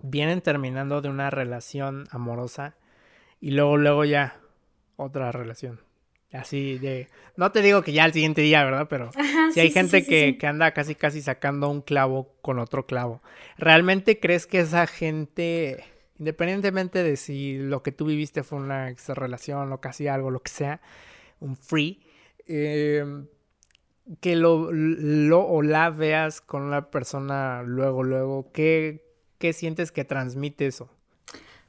[0.00, 2.76] vienen terminando de una relación amorosa
[3.40, 4.40] y luego, luego ya
[4.94, 5.80] otra relación?
[6.32, 8.86] Así de, no te digo que ya al siguiente día, ¿verdad?
[8.88, 9.10] Pero
[9.52, 13.20] si hay gente que, que, anda casi casi sacando un clavo con otro clavo.
[13.56, 15.84] ¿Realmente crees que esa gente,
[16.20, 20.42] independientemente de si lo que tú viviste fue una ex relación o casi algo, lo
[20.42, 20.80] que sea,
[21.40, 21.98] un free,
[22.46, 23.24] eh,
[24.20, 29.02] que lo, lo o la veas con una persona luego, luego, ¿qué,
[29.38, 30.90] qué sientes que transmite eso?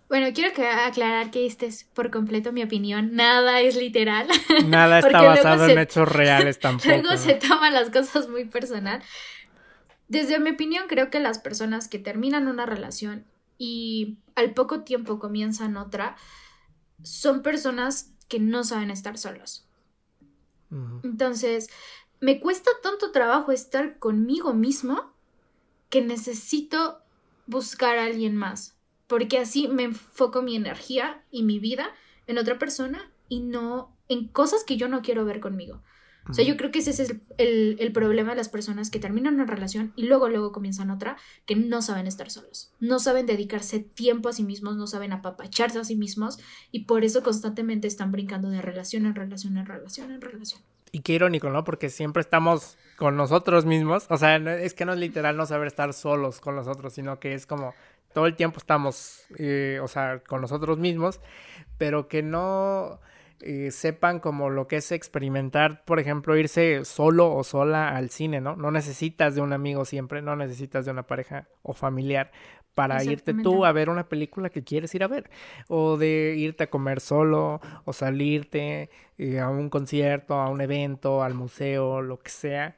[0.09, 3.15] Bueno, quiero que aclarar que esta es por completo mi opinión.
[3.15, 4.27] Nada es literal.
[4.67, 6.89] Nada está basado en hechos reales tampoco.
[6.89, 9.01] Luego se toman las cosas muy personal.
[10.09, 13.23] Desde mi opinión, creo que las personas que terminan una relación
[13.63, 16.17] y al poco tiempo comienzan otra,
[17.03, 19.67] son personas que no saben estar solos.
[21.03, 21.69] Entonces,
[22.21, 25.13] me cuesta tanto trabajo estar conmigo mismo
[25.91, 27.01] que necesito
[27.45, 31.93] buscar a alguien más, porque así me enfoco mi energía y mi vida
[32.25, 35.83] en otra persona y no en cosas que yo no quiero ver conmigo.
[36.29, 39.35] O sea, yo creo que ese es el, el, problema de las personas que terminan
[39.35, 43.79] una relación y luego, luego comienzan otra, que no saben estar solos, no saben dedicarse
[43.79, 46.39] tiempo a sí mismos, no saben apapacharse a sí mismos
[46.71, 50.61] y por eso constantemente están brincando de relación en relación en relación en relación.
[50.91, 51.63] Y qué irónico, ¿no?
[51.63, 54.05] Porque siempre estamos con nosotros mismos.
[54.09, 57.33] O sea, es que no es literal no saber estar solos con nosotros, sino que
[57.33, 57.73] es como
[58.13, 61.21] todo el tiempo estamos, eh, o sea, con nosotros mismos,
[61.77, 62.99] pero que no
[63.43, 68.41] eh, sepan como lo que es experimentar, por ejemplo, irse solo o sola al cine,
[68.41, 68.55] ¿no?
[68.55, 72.31] No necesitas de un amigo siempre, no necesitas de una pareja o familiar
[72.73, 75.29] para irte tú a ver una película que quieres ir a ver,
[75.67, 81.23] o de irte a comer solo, o salirte eh, a un concierto, a un evento,
[81.23, 82.75] al museo, lo que sea.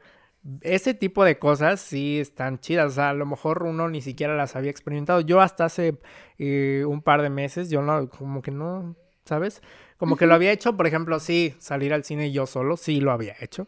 [0.61, 4.36] Ese tipo de cosas sí están chidas, o sea, a lo mejor uno ni siquiera
[4.36, 5.22] las había experimentado.
[5.22, 5.99] Yo hasta hace
[6.38, 8.95] eh, un par de meses, yo no, como que no,
[9.26, 9.61] ¿sabes?
[9.97, 13.11] Como que lo había hecho, por ejemplo, sí, salir al cine yo solo, sí lo
[13.11, 13.67] había hecho,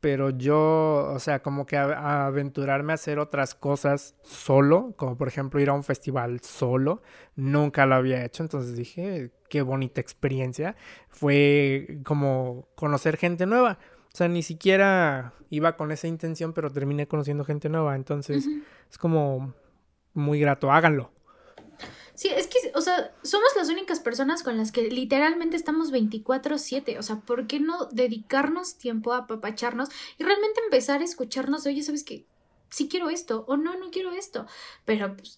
[0.00, 5.60] pero yo, o sea, como que aventurarme a hacer otras cosas solo, como por ejemplo
[5.60, 7.02] ir a un festival solo,
[7.34, 10.76] nunca lo había hecho, entonces dije, qué bonita experiencia,
[11.08, 13.78] fue como conocer gente nueva,
[14.12, 18.46] o sea, ni siquiera iba con esa intención, pero terminé conociendo gente nueva, entonces
[18.90, 19.54] es como
[20.14, 21.10] muy grato, háganlo.
[22.16, 26.98] Sí, es que, o sea, somos las únicas personas con las que literalmente estamos 24/7.
[26.98, 31.66] O sea, ¿por qué no dedicarnos tiempo a apapacharnos y realmente empezar a escucharnos?
[31.66, 32.26] Oye, ¿sabes qué?
[32.70, 34.46] Sí quiero esto o no, no quiero esto.
[34.86, 35.36] Pero pues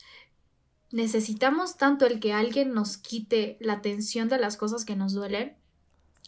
[0.93, 5.57] necesitamos tanto el que alguien nos quite la atención de las cosas que nos duelen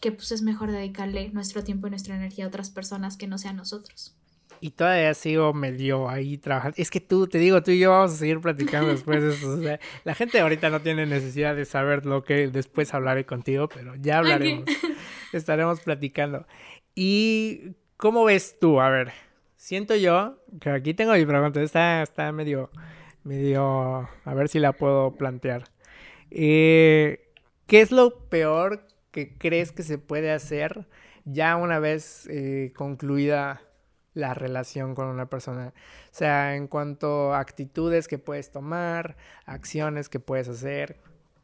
[0.01, 3.37] que pues es mejor dedicarle nuestro tiempo y nuestra energía a otras personas que no
[3.37, 4.15] sean nosotros.
[4.63, 6.75] Y todavía sigo medio ahí trabajando.
[6.77, 9.49] Es que tú, te digo, tú y yo vamos a seguir platicando después de eso.
[9.53, 13.67] O sea, la gente ahorita no tiene necesidad de saber lo que después hablaré contigo,
[13.67, 14.65] pero ya hablaremos.
[15.33, 16.45] Estaremos platicando.
[16.93, 18.79] ¿Y cómo ves tú?
[18.79, 19.13] A ver,
[19.55, 21.59] siento yo que aquí tengo mi pregunta.
[21.59, 22.69] Está, está medio,
[23.23, 25.63] medio, a ver si la puedo plantear.
[26.29, 27.31] Eh,
[27.65, 30.85] ¿Qué es lo peor que crees que se puede hacer
[31.25, 33.61] ya una vez eh, concluida
[34.13, 35.73] la relación con una persona.
[36.05, 40.97] O sea, en cuanto a actitudes que puedes tomar, acciones que puedes hacer,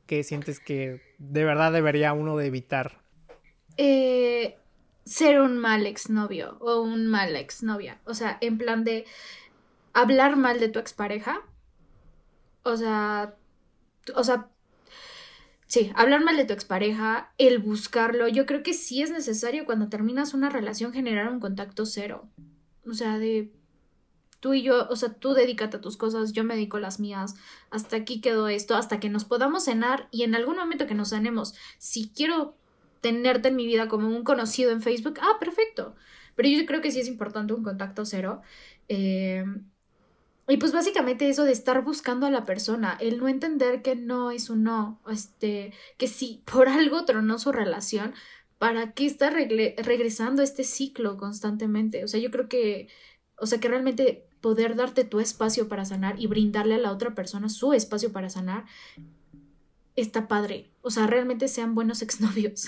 [0.06, 3.00] ¿qué sientes que de verdad debería uno evitar?
[3.78, 4.58] Eh,
[5.06, 8.00] ser un mal exnovio o un mal exnovia.
[8.06, 9.06] O sea, en plan de
[9.94, 11.42] hablar mal de tu expareja.
[12.64, 13.36] O sea,
[14.16, 14.50] o sea,
[15.68, 19.90] sí, hablar mal de tu expareja, el buscarlo, yo creo que sí es necesario cuando
[19.90, 22.28] terminas una relación generar un contacto cero.
[22.88, 23.52] O sea, de
[24.40, 27.00] tú y yo, o sea, tú dedícate a tus cosas, yo me dedico a las
[27.00, 27.36] mías,
[27.70, 31.10] hasta aquí quedó esto, hasta que nos podamos cenar y en algún momento que nos
[31.10, 32.56] sanemos, si quiero
[33.02, 35.96] tenerte en mi vida como un conocido en Facebook, ah, perfecto.
[36.36, 38.42] Pero yo creo que sí es importante un contacto cero.
[38.90, 39.44] Eh,
[40.50, 44.32] y pues básicamente eso de estar buscando a la persona, el no entender que no
[44.32, 48.14] es un no, este, que si por algo tronó su relación,
[48.58, 52.04] ¿para qué está regresando este ciclo constantemente?
[52.04, 52.88] O sea, yo creo que,
[53.38, 57.16] o sea, que realmente poder darte tu espacio para sanar y brindarle a la otra
[57.16, 58.66] persona su espacio para sanar,
[59.96, 60.72] está padre.
[60.82, 62.68] O sea, realmente sean buenos exnovios.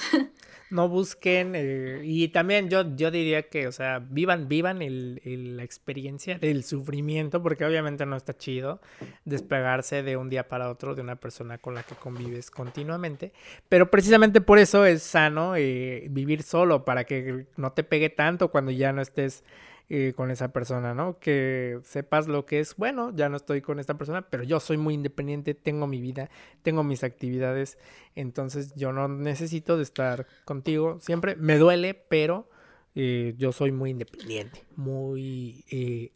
[0.70, 5.20] No busquen, eh, y también yo, yo diría que, o sea, vivan, vivan el,
[5.58, 8.80] la experiencia del sufrimiento, porque obviamente no está chido
[9.26, 13.34] despegarse de un día para otro de una persona con la que convives continuamente,
[13.68, 18.50] pero precisamente por eso es sano eh, vivir solo, para que no te pegue tanto
[18.50, 19.44] cuando ya no estés
[19.92, 21.18] eh, con esa persona, ¿no?
[21.18, 24.78] Que sepas lo que es, bueno, ya no estoy con esta persona, pero yo soy
[24.78, 26.30] muy independiente, tengo mi vida,
[26.62, 27.80] tengo mis actividades,
[28.16, 31.36] entonces yo no necesito de estar contigo siempre.
[31.38, 32.48] Me duele, pero
[32.94, 36.12] eh, yo soy muy independiente, muy eh,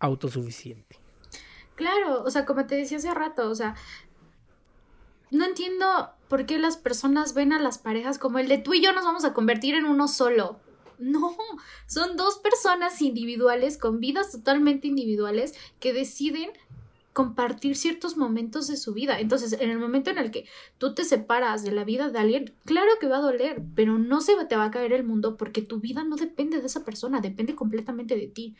[0.00, 0.98] autosuficiente.
[1.76, 3.76] Claro, o sea, como te decía hace rato, o sea,
[5.30, 8.82] no entiendo por qué las personas ven a las parejas como el de tú y
[8.82, 10.58] yo nos vamos a convertir en uno solo.
[10.98, 11.36] No,
[11.86, 16.50] son dos personas individuales con vidas totalmente individuales que deciden
[17.18, 19.18] compartir ciertos momentos de su vida.
[19.18, 20.46] Entonces, en el momento en el que
[20.78, 24.20] tú te separas de la vida de alguien, claro que va a doler, pero no
[24.20, 27.20] se te va a caer el mundo porque tu vida no depende de esa persona,
[27.20, 28.56] depende completamente de ti.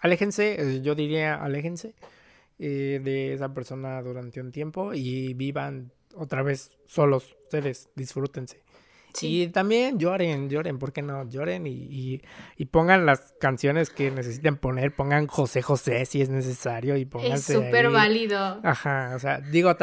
[0.00, 1.94] Aléjense, eh, yo diría, aléjense
[2.60, 8.63] eh, de esa persona durante un tiempo y vivan otra vez solos, ustedes, disfrútense.
[9.22, 11.28] Y también lloren, lloren, ¿por qué no?
[11.28, 12.20] Lloren y,
[12.56, 17.52] y, pongan las canciones que necesiten poner, pongan José José si es necesario y pónganse
[17.52, 18.60] Es súper válido.
[18.64, 19.76] Ajá, o sea, digo,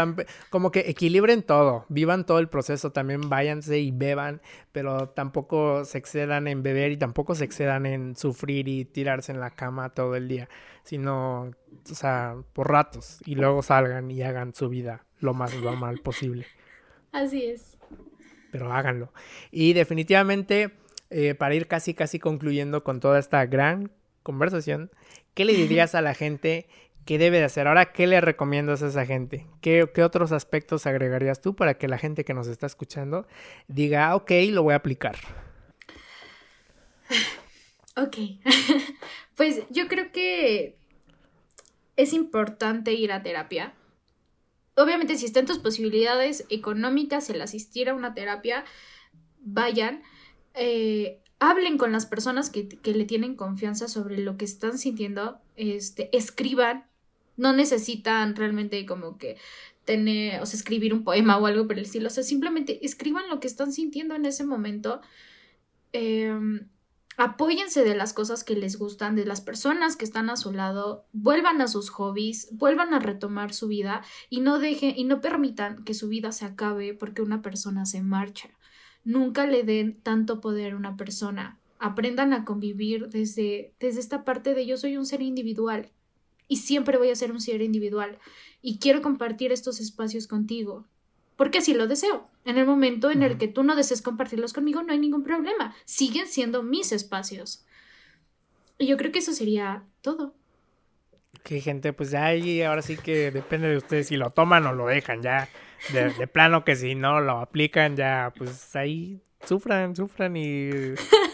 [0.50, 5.98] como que equilibren todo, vivan todo el proceso, también váyanse y beban, pero tampoco se
[5.98, 10.16] excedan en beber y tampoco se excedan en sufrir y tirarse en la cama todo
[10.16, 10.50] el día,
[10.84, 11.52] sino,
[11.90, 16.48] o sea, por ratos y luego salgan y hagan su vida lo más normal posible.
[17.14, 17.78] Así es
[18.52, 19.12] pero háganlo.
[19.52, 20.72] Y definitivamente,
[21.10, 23.92] eh, para ir casi, casi concluyendo con toda esta gran
[24.24, 24.92] conversación,
[25.34, 26.68] ¿qué le dirías a la gente
[27.06, 27.68] que debe de hacer?
[27.68, 29.48] Ahora, ¿qué le recomiendas a esa gente?
[29.62, 33.28] ¿Qué, otros aspectos agregarías tú para que la gente que nos está escuchando
[33.68, 35.16] diga, ah, ok, lo voy a aplicar?
[37.98, 38.16] Ok,
[39.36, 40.78] pues yo creo que
[41.98, 43.74] es importante ir a terapia
[44.82, 48.66] obviamente si están tus posibilidades económicas el asistir a una terapia,
[49.40, 50.02] vayan,
[50.54, 56.16] eh, hablen con las personas que, le tienen confianza sobre lo que están sintiendo, este,
[56.16, 56.86] escriban,
[57.38, 59.38] no necesitan realmente como que
[59.86, 63.40] tener, o escribir un poema o algo por el estilo, o sea, simplemente escriban lo
[63.40, 65.02] que están sintiendo en ese momento.
[65.94, 66.32] Eh,
[67.24, 71.06] apóyense de las cosas que les gustan, de las personas que están a su lado,
[71.14, 74.02] vuelvan a sus hobbies, vuelvan a retomar su vida
[74.32, 78.02] y no dejen y no permitan que su vida se acabe porque una persona se
[78.02, 78.50] marcha.
[79.04, 81.60] Nunca le den tanto poder a una persona.
[81.78, 85.92] Aprendan a convivir desde, desde esta parte de yo soy un ser individual
[86.48, 88.18] y siempre voy a ser un ser individual
[88.64, 90.88] y quiero compartir estos espacios contigo
[91.36, 92.28] porque así lo deseo.
[92.46, 95.76] En el momento en el que tú no desees compartirlos conmigo, no hay ningún problema.
[95.86, 97.66] Siguen siendo mis espacios.
[98.78, 100.34] Y yo creo que eso sería todo.
[101.44, 104.88] Que gente, pues ahí ahora sí que depende de ustedes si lo toman o lo
[104.88, 105.50] dejan, ya.
[105.94, 110.70] De, plano que si no lo aplican, ya, pues ahí sufran, sufran y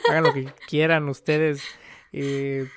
[0.09, 1.63] hagan lo que quieran ustedes.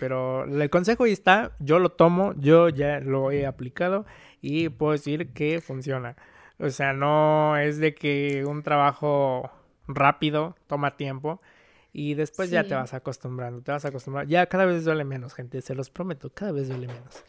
[0.01, 4.07] pero el consejo ahí está, yo lo tomo, yo ya lo he aplicado
[4.41, 6.17] y puedo decir que funciona.
[6.61, 9.51] O sea, no es de que un trabajo
[9.89, 11.41] rápido toma tiempo
[11.93, 14.31] Y después ya te vas acostumbrando, te vas acostumbrando.
[14.31, 17.25] Ya cada vez duele menos, gente, se los prometo, cada vez duele menos.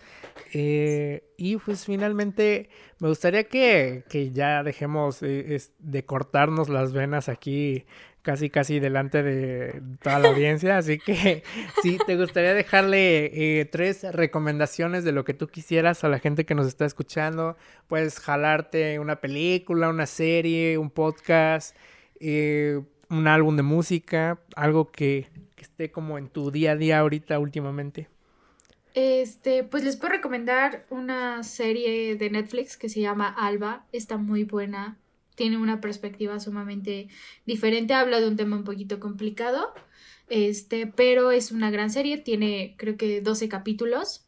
[0.53, 7.27] Eh, y pues finalmente me gustaría que, que ya dejemos eh, de cortarnos las venas
[7.29, 7.85] aquí
[8.21, 11.43] casi casi delante de toda la audiencia, así que
[11.81, 16.45] si te gustaría dejarle eh, tres recomendaciones de lo que tú quisieras a la gente
[16.45, 17.57] que nos está escuchando,
[17.87, 21.75] puedes jalarte una película, una serie, un podcast,
[22.19, 22.81] eh,
[23.11, 27.37] un álbum de música, algo que, que esté como en tu día a día ahorita
[27.39, 28.07] últimamente.
[28.93, 34.43] Este, pues les puedo recomendar una serie de Netflix que se llama Alba, está muy
[34.43, 34.97] buena.
[35.35, 37.07] Tiene una perspectiva sumamente
[37.45, 39.73] diferente, habla de un tema un poquito complicado,
[40.27, 44.25] este, pero es una gran serie, tiene creo que 12 capítulos,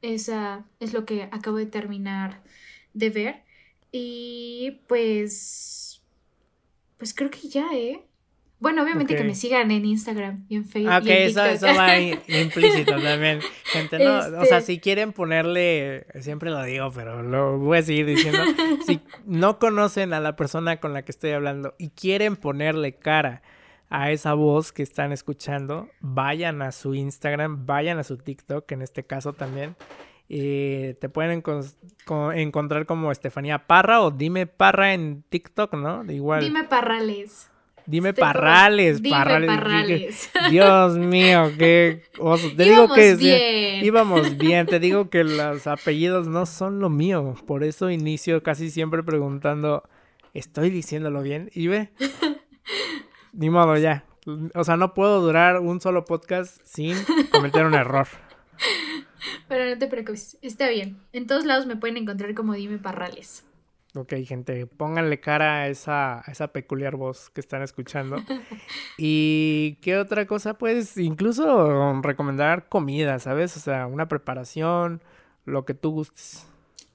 [0.00, 2.42] esa es lo que acabo de terminar
[2.92, 3.44] de ver.
[3.90, 6.02] Y pues,
[6.98, 8.04] pues creo que ya, ¿eh?
[8.64, 10.94] Bueno, obviamente que me sigan en Instagram y en Facebook.
[10.94, 13.40] Ok, eso, eso, va implícito también.
[13.64, 17.82] Gente, no, o sea, este si quieren ponerle, siempre lo digo, pero lo voy a
[17.82, 18.40] seguir diciendo.
[18.86, 23.42] si no conocen a la persona con la que estoy hablando y quieren ponerle cara
[23.90, 28.80] a esa voz que están escuchando, vayan a su Instagram, vayan a su TikTok, en
[28.80, 29.76] este caso también.
[30.26, 31.42] Y te pueden
[32.34, 36.10] encontrar como Estefanía Parra o Dime Parra en TikTok, ¿no?
[36.10, 36.40] Igual.
[36.40, 37.50] Dime Parrales.
[37.86, 40.30] Dime Parrales, Parrales.
[40.50, 42.02] Dios mío, qué
[42.56, 43.84] Te digo que bien.
[43.84, 44.66] íbamos bien.
[44.66, 47.34] Te digo que los apellidos no son lo mío.
[47.46, 49.82] Por eso inicio casi siempre preguntando,
[50.32, 51.50] ¿estoy diciéndolo bien?
[51.54, 51.90] Y ve,
[53.32, 54.04] ni modo ya.
[54.54, 56.96] O sea, no puedo durar un solo podcast sin
[57.30, 58.08] cometer un error.
[59.48, 60.98] Pero no te preocupes, está bien.
[61.12, 63.44] En todos lados me pueden encontrar como Dime Parrales.
[63.96, 68.16] Ok, gente, pónganle cara a esa, esa peculiar voz que están escuchando.
[68.98, 73.56] y qué otra cosa, pues incluso recomendar comida, ¿sabes?
[73.56, 75.00] O sea, una preparación,
[75.44, 76.46] lo que tú gustes.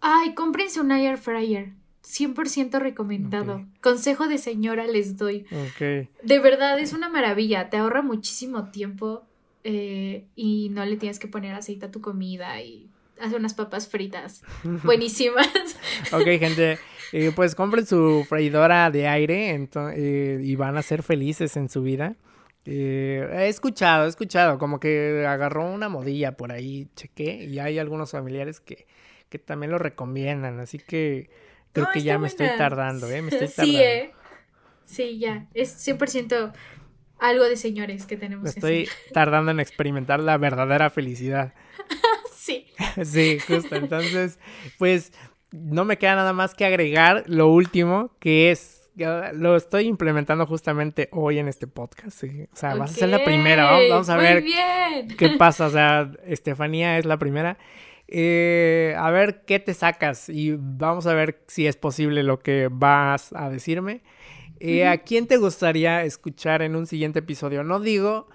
[0.02, 1.74] Ay, cómprense un air fryer.
[2.04, 3.66] 100% recomendado.
[3.82, 5.46] Consejo de señora les doy.
[5.52, 6.10] Ok.
[6.24, 7.70] De verdad, es una maravilla.
[7.70, 9.24] Te ahorra muchísimo tiempo
[9.64, 12.90] eh, y no le tienes que poner aceite a tu comida y
[13.20, 14.44] hace unas papas fritas
[14.84, 15.48] buenísimas.
[16.12, 16.80] ok, gente,
[17.12, 21.82] eh, pues compren su freidora de aire eh, y van a ser felices en su
[21.82, 22.16] vida.
[22.66, 27.80] Eh, he escuchado, he escuchado, como que agarró una modilla por ahí, chequé, y hay
[27.80, 28.86] algunos familiares que,
[29.30, 31.30] que también lo recomiendan, así que
[31.72, 33.22] creo que ya me estoy tardando, ¿eh?
[33.22, 33.74] Me estoy tardando.
[33.80, 34.12] Sí, ¿eh?
[34.86, 36.52] Sí, ya, es 100%
[37.20, 38.44] algo de señores que tenemos.
[38.44, 41.54] Me estoy tardando en experimentar la verdadera felicidad.
[42.40, 42.66] Sí.
[43.04, 43.76] sí, justo.
[43.76, 44.40] Entonces,
[44.78, 45.12] pues
[45.52, 48.90] no me queda nada más que agregar lo último, que es,
[49.34, 52.24] lo estoy implementando justamente hoy en este podcast.
[52.24, 54.44] O sea, vas a ser la primera, vamos, a ver
[55.18, 55.68] qué pasa.
[55.68, 57.58] O sea, Estefanía es la primera.
[58.08, 62.68] Eh, a ver qué te sacas y vamos a ver si es posible lo que
[62.72, 64.02] vas a decirme.
[64.60, 67.64] Eh, ¿A quién te gustaría escuchar en un siguiente episodio?
[67.64, 68.28] No digo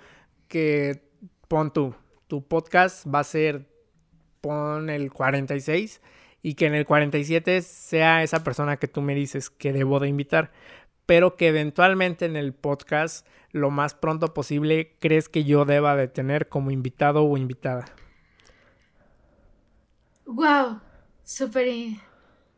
[0.49, 1.03] que
[1.49, 1.95] pon tú,
[2.29, 3.67] tu podcast va a ser,
[4.45, 6.03] pon el 46
[6.43, 10.09] y que en el 47 sea esa persona que tú me dices que debo de
[10.09, 10.53] invitar,
[11.07, 16.09] pero que eventualmente en el podcast lo más pronto posible crees que yo deba de
[16.09, 17.87] tener como invitado o invitada.
[20.27, 20.81] Wow,
[21.23, 21.67] súper.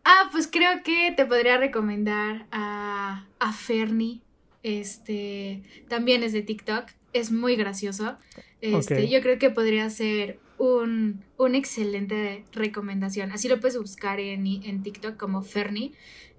[0.04, 4.22] Ah, pues creo que te podría recomendar a, a Fernie.
[4.64, 6.86] Este también es de TikTok.
[7.12, 8.16] Es muy gracioso.
[8.60, 13.32] Este, yo creo que podría ser un, una excelente recomendación.
[13.32, 15.92] Así lo puedes buscar en, en TikTok como Fernie.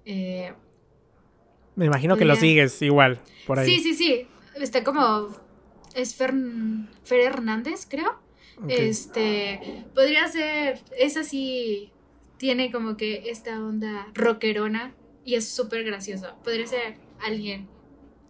[0.04, 0.52] Eh,
[1.76, 3.66] Me imagino que lo sigues igual, por ahí.
[3.66, 4.26] Sí, sí, sí.
[4.60, 5.28] Está como...
[5.94, 6.34] Es Fer,
[7.10, 8.20] Hernández, creo.
[8.68, 11.92] Este, podría ser, es así,
[12.38, 14.94] tiene como que esta onda rockerona
[15.24, 16.34] y es súper gracioso.
[16.42, 17.68] Podría ser alguien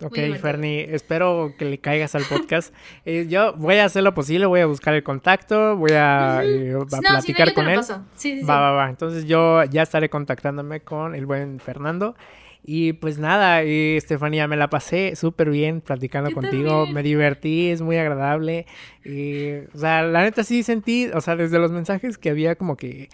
[0.01, 2.75] Ok, Fernie, espero que le caigas al podcast.
[3.05, 6.75] Eh, yo voy a hacer lo posible, voy a buscar el contacto, voy a, eh,
[6.89, 7.83] platicar con él.
[8.15, 8.91] Sí, sí, va, va, va.
[8.91, 12.17] Entonces yo ya estaré contactándome con el buen Fernando.
[12.63, 17.81] Y pues nada, eh, Estefanía, me la pasé súper bien platicando contigo, me divertí, es
[17.81, 18.67] muy agradable.
[19.05, 23.09] o sea, la neta sí sentí, o sea, desde los mensajes que había como que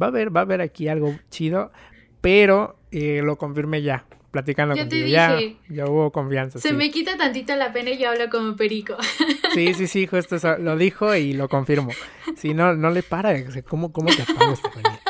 [0.00, 1.72] va a haber, va a haber aquí algo chido,
[2.20, 5.04] pero lo confirmé ya platicando yo contigo.
[5.04, 6.58] Te dije, ya, hubo confianza.
[6.58, 8.96] Se me quita tantito la pena y yo hablo como perico.
[9.54, 10.58] Sí, sí, sí, justo eso.
[10.58, 11.90] Lo dijo y lo confirmo.
[12.36, 13.34] Si no, no le para.
[13.66, 15.00] ¿Cómo, cómo te apago, Estefanía?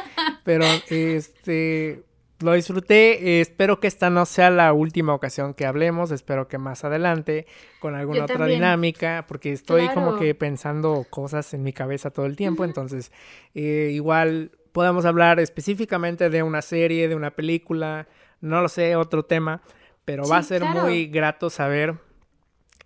[0.45, 2.05] Pero, este.
[2.39, 3.41] lo disfruté.
[3.41, 6.13] espero que esta no sea la última ocasión que hablemos.
[6.13, 7.47] Espero que más adelante,
[7.81, 12.37] con alguna otra dinámica, porque estoy como que pensando cosas en mi cabeza todo el
[12.37, 12.65] tiempo.
[12.65, 13.13] Entonces,
[13.55, 18.07] eh, igual podemos hablar específicamente de una serie, de una película,
[18.41, 19.63] no lo sé, otro tema.
[20.05, 21.97] Pero va a ser muy grato saber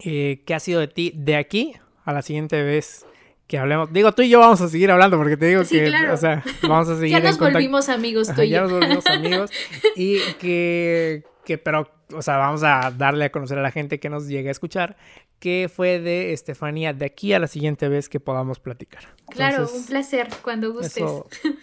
[0.00, 1.74] eh, qué ha sido de ti de aquí
[2.04, 3.06] a la siguiente vez
[3.46, 3.92] que hablemos.
[3.92, 6.88] Digo, tú y yo vamos a seguir hablando porque te digo que, o sea, vamos
[6.88, 7.12] a seguir.
[7.12, 8.56] ya nos volvimos amigos tú y yo.
[8.56, 9.50] Ya nos volvimos amigos.
[9.96, 14.08] y que, que, pero, o sea, vamos a darle a conocer a la gente que
[14.08, 14.96] nos llegue a escuchar
[15.42, 19.14] qué fue de Estefanía de aquí a la siguiente vez que podamos platicar.
[19.28, 21.02] claro, un placer cuando gustes.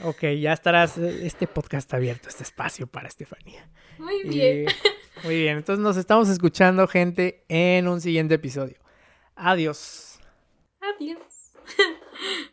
[0.04, 3.70] ok, ya estarás, este podcast abierto, este espacio para Estefanía.
[4.00, 4.66] Muy bien.
[5.24, 8.78] muy bien, entonces nos estamos escuchando, gente, en un siguiente episodio.
[9.36, 10.20] Adiós.
[10.82, 11.20] Adiós.